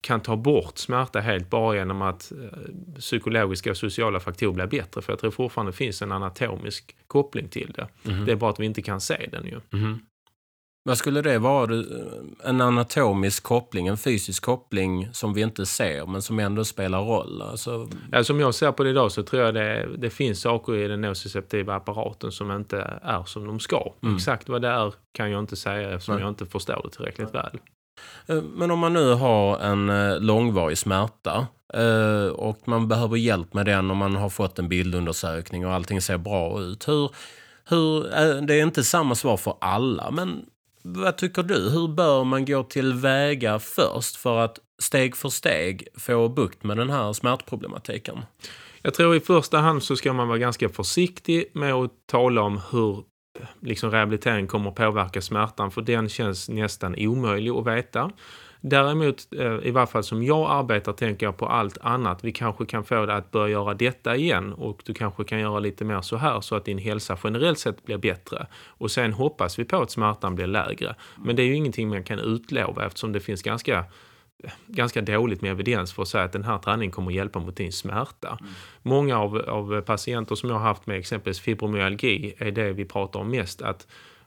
[0.00, 5.02] kan ta bort smärta helt bara genom att eh, psykologiska och sociala faktorer blir bättre.
[5.02, 7.88] För jag tror fortfarande finns en anatomisk koppling till det.
[8.10, 8.24] Mm.
[8.24, 9.60] Det är bara att vi inte kan se den ju.
[9.72, 9.98] Mm.
[10.86, 11.84] Vad skulle det vara?
[12.44, 17.42] En anatomisk koppling, en fysisk koppling som vi inte ser men som ändå spelar roll?
[17.42, 17.88] Alltså...
[18.12, 20.88] Ja, som jag ser på det idag så tror jag det, det finns saker i
[20.88, 23.92] den nociceptiva apparaten som inte är som de ska.
[24.02, 24.16] Mm.
[24.16, 26.22] Exakt vad det är kan jag inte säga eftersom Nej.
[26.22, 27.58] jag inte förstår det tillräckligt väl.
[28.26, 33.54] Eh, men om man nu har en eh, långvarig smärta eh, och man behöver hjälp
[33.54, 36.88] med den och man har fått en bildundersökning och allting ser bra ut.
[36.88, 37.10] Hur,
[37.64, 38.02] hur,
[38.46, 40.44] det är inte samma svar för alla, men
[40.86, 41.70] vad tycker du?
[41.70, 46.90] Hur bör man gå tillväga först för att steg för steg få bukt med den
[46.90, 48.18] här smärtproblematiken?
[48.82, 52.60] Jag tror i första hand så ska man vara ganska försiktig med att tala om
[52.70, 53.04] hur
[53.60, 58.10] liksom rehabilitering kommer att påverka smärtan för den känns nästan omöjlig att veta.
[58.60, 62.24] Däremot, eh, i varje fall som jag arbetar, tänker jag på allt annat.
[62.24, 65.58] Vi kanske kan få dig att börja göra detta igen och du kanske kan göra
[65.58, 68.46] lite mer så här så att din hälsa generellt sett blir bättre.
[68.66, 70.94] Och sen hoppas vi på att smärtan blir lägre.
[71.24, 73.84] Men det är ju ingenting man kan utlova eftersom det finns ganska
[74.66, 77.56] ganska dåligt med evidens för att säga att den här träningen kommer att hjälpa mot
[77.56, 78.38] din smärta.
[78.40, 78.52] Mm.
[78.82, 83.20] Många av, av patienter som jag har haft med exempelvis fibromyalgi är det vi pratar
[83.20, 83.86] om mest att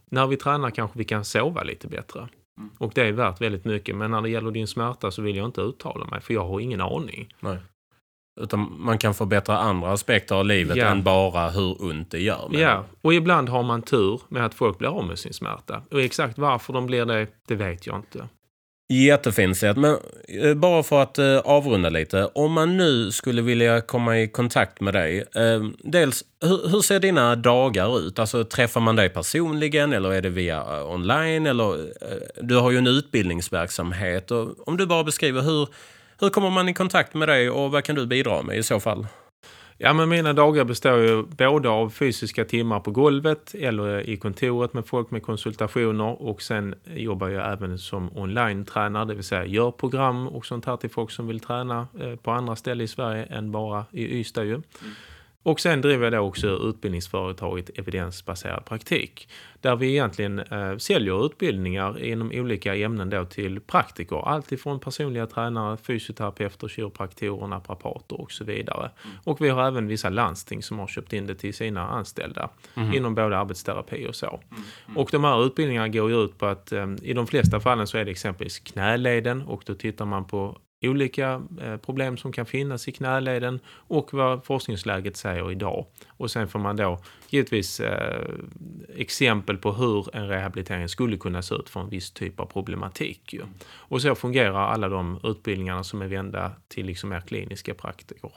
[0.10, 2.28] när vi tränar kanske vi kan sova lite bättre.
[2.60, 2.72] Mm.
[2.78, 3.96] Och det är värt väldigt mycket.
[3.96, 6.60] Men när det gäller din smärta så vill jag inte uttala mig för jag har
[6.60, 7.34] ingen aning.
[7.40, 7.58] Nej.
[8.42, 10.86] Utan man kan förbättra andra aspekter av livet ja.
[10.86, 12.50] än bara hur ont det gör.
[12.52, 15.82] Ja, och ibland har man tur med att folk blir av med sin smärta.
[15.92, 18.28] Och exakt varför de blir det, det vet jag inte.
[18.92, 19.78] Jättefint sätt.
[19.78, 22.26] Men eh, bara för att eh, avrunda lite.
[22.26, 25.18] Om man nu skulle vilja komma i kontakt med dig.
[25.36, 28.20] Eh, dels, hur, ser dina dagar ut?
[28.20, 31.46] Alltså träffar man dig personligen eller är det via online?
[31.46, 31.94] Eller,
[32.42, 34.32] du har ju en utbildningsverksamhet.
[34.66, 35.68] Om du bara beskriver hur,
[36.20, 38.80] hur kommer man i kontakt med dig och vad kan du bidra med i så
[38.80, 39.08] fall?
[39.82, 44.74] Ja, men mina dagar består ju både av fysiska timmar på golvet eller i kontoret
[44.74, 49.72] med folk med konsultationer och sen jobbar jag även som online-tränare, det vill säga gör
[49.72, 53.24] program och sånt här till folk som vill träna eh, på andra ställen i Sverige
[53.24, 54.54] än bara i Ystad ju.
[54.54, 54.66] Mm.
[55.44, 59.30] Och sen driver jag också utbildningsföretaget Evidensbaserad praktik.
[59.62, 64.28] Där vi egentligen eh, säljer utbildningar inom olika ämnen då till praktiker.
[64.28, 68.92] Allt ifrån personliga tränare, fysioterapeuter, kiropraktorer, naprapater och så vidare.
[69.04, 69.18] Mm.
[69.24, 72.50] Och vi har även vissa landsting som har köpt in det till sina anställda.
[72.76, 72.94] Mm.
[72.94, 74.40] Inom både arbetsterapi och så.
[74.88, 74.98] Mm.
[74.98, 77.98] Och de här utbildningarna går ju ut på att eh, i de flesta fallen så
[77.98, 82.88] är det exempelvis knäleden och då tittar man på olika eh, problem som kan finnas
[82.88, 85.86] i knäleden och vad forskningsläget säger idag.
[86.08, 87.00] Och sen får man då
[87.30, 88.28] givetvis eh,
[88.96, 93.34] exempel på hur en rehabilitering skulle kunna se ut för en viss typ av problematik.
[93.34, 93.42] Ju.
[93.72, 98.32] Och så fungerar alla de utbildningarna som är vända till liksom mer kliniska praktiker.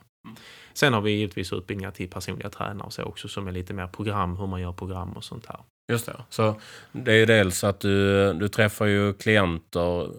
[0.74, 3.86] Sen har vi givetvis utbildningar till personliga tränare och så också som är lite mer
[3.86, 5.58] program, hur man gör program och sånt här.
[5.92, 6.24] Just det.
[6.28, 6.60] Så
[6.92, 10.10] det är dels att du, du träffar ju klienter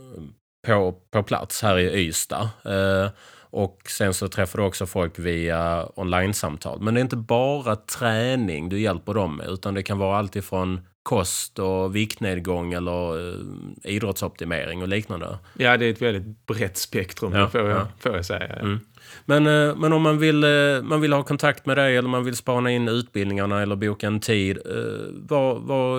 [0.66, 2.50] på, på plats här i Ystad.
[2.66, 3.10] Eh,
[3.50, 6.82] och sen så träffar du också folk via online-samtal.
[6.82, 10.36] Men det är inte bara träning du hjälper dem med, utan det kan vara allt
[10.36, 13.36] ifrån kost och viktnedgång eller eh,
[13.84, 15.38] idrottsoptimering och liknande.
[15.58, 17.88] Ja, det är ett väldigt brett spektrum, ja, får, jag, ja.
[18.00, 18.56] får jag säga.
[18.56, 18.80] Mm.
[19.26, 22.24] Men, eh, men om man vill, eh, man vill ha kontakt med dig eller man
[22.24, 24.74] vill spana in utbildningarna eller boka en tid, eh,
[25.12, 25.98] var, var,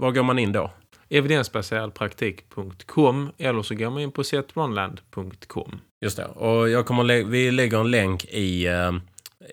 [0.00, 0.70] var går man in då?
[1.10, 5.80] evidensbaseradpraktik.com eller så går man in på setrunland.com.
[6.00, 6.24] Just det.
[6.24, 8.92] Och jag kommer lä vi lägger en länk i, eh,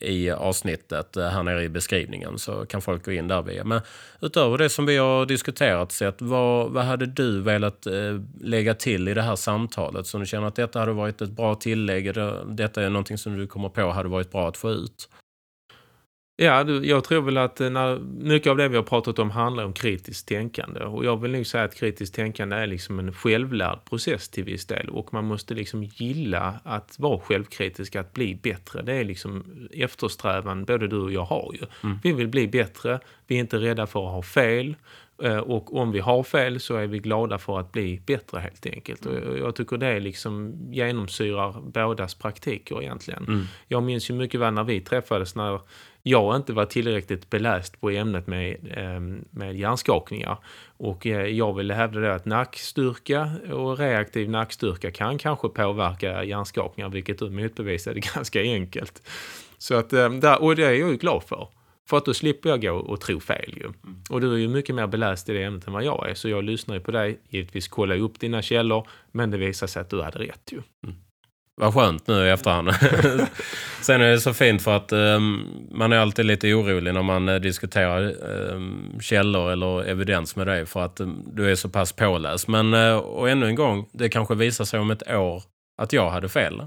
[0.01, 3.63] i avsnittet eh, här nere i beskrivningen så kan folk gå in där via.
[3.63, 3.81] Men
[4.21, 7.93] utöver det som vi har diskuterat, sett, vad, vad hade du velat eh,
[8.41, 10.07] lägga till i det här samtalet?
[10.07, 12.13] Så du känner att detta hade varit ett bra tillägg,
[12.45, 15.09] detta är någonting som du kommer på hade varit bra att få ut?
[16.37, 19.65] Ja, du, jag tror väl att när, mycket av det vi har pratat om handlar
[19.65, 20.79] om kritiskt tänkande.
[20.79, 24.65] Och jag vill nog säga att kritiskt tänkande är liksom en självlärd process till viss
[24.65, 24.89] del.
[24.89, 28.81] Och man måste liksom gilla att vara självkritisk, att bli bättre.
[28.81, 31.65] Det är liksom eftersträvan både du och jag har ju.
[31.83, 31.99] Mm.
[32.03, 34.75] Vi vill bli bättre, vi är inte rädda för att ha fel.
[35.23, 38.65] Eh, och om vi har fel så är vi glada för att bli bättre helt
[38.65, 39.05] enkelt.
[39.05, 43.25] Och jag tycker det liksom genomsyrar bådas praktiker egentligen.
[43.27, 43.45] Mm.
[43.67, 45.59] Jag minns ju mycket väl när vi träffades när
[46.03, 50.37] jag inte var tillräckligt beläst på ämnet med, ehm, med hjärnskakningar.
[50.77, 56.89] Och eh, jag ville hävda det att nackstyrka och reaktiv nackstyrka kan kanske påverka hjärnskakningar,
[56.89, 59.01] vilket du motbevisade ganska enkelt.
[59.57, 59.93] Så att,
[60.39, 61.47] och det är jag ju glad för.
[61.89, 63.63] För att då slipper jag gå och tro fel ju.
[63.63, 63.75] Mm.
[64.09, 66.13] Och du är ju mycket mer beläst i det ämnet än vad jag är.
[66.13, 69.81] Så jag lyssnar ju på dig, givetvis kollar upp dina källor, men det visar sig
[69.81, 70.61] att du hade rätt ju.
[70.83, 70.95] Mm.
[71.57, 72.69] Vad skönt nu i efterhand.
[73.81, 77.29] Sen är det så fint för att um, man är alltid lite orolig när man
[77.29, 78.23] uh, diskuterar
[78.53, 82.47] um, källor eller evidens med dig för att um, du är så pass påläst.
[82.47, 85.43] Men uh, och ännu en gång, det kanske visar sig om ett år
[85.77, 86.61] att jag hade fel.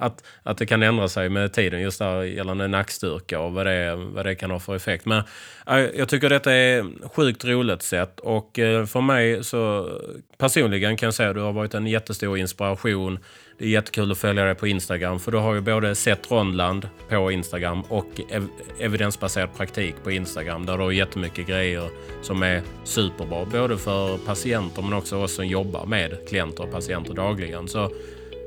[0.00, 3.96] Att, att det kan ändra sig med tiden just där gällande nackstyrka och vad det,
[3.96, 5.06] vad det kan ha för effekt.
[5.06, 5.22] Men
[5.66, 9.90] eh, jag tycker detta är sjukt roligt sätt och eh, för mig så
[10.38, 13.18] personligen kan jag säga att du har varit en jättestor inspiration.
[13.58, 16.88] Det är jättekul att följa dig på Instagram för du har ju både sett Rondland
[17.08, 18.46] på Instagram och ev
[18.80, 21.88] evidensbaserad praktik på Instagram där du har jättemycket grejer
[22.22, 27.14] som är superbra både för patienter men också oss som jobbar med klienter och patienter
[27.14, 27.68] dagligen.
[27.68, 27.90] Så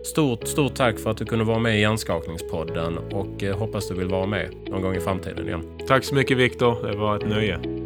[0.04, 3.94] Stort, stort tack för att du kunde vara med i Hjärnskakningspodden och eh, hoppas du
[3.94, 5.64] vill vara med någon gång i framtiden igen.
[5.88, 7.83] Tack så mycket Viktor, det var ett nöje.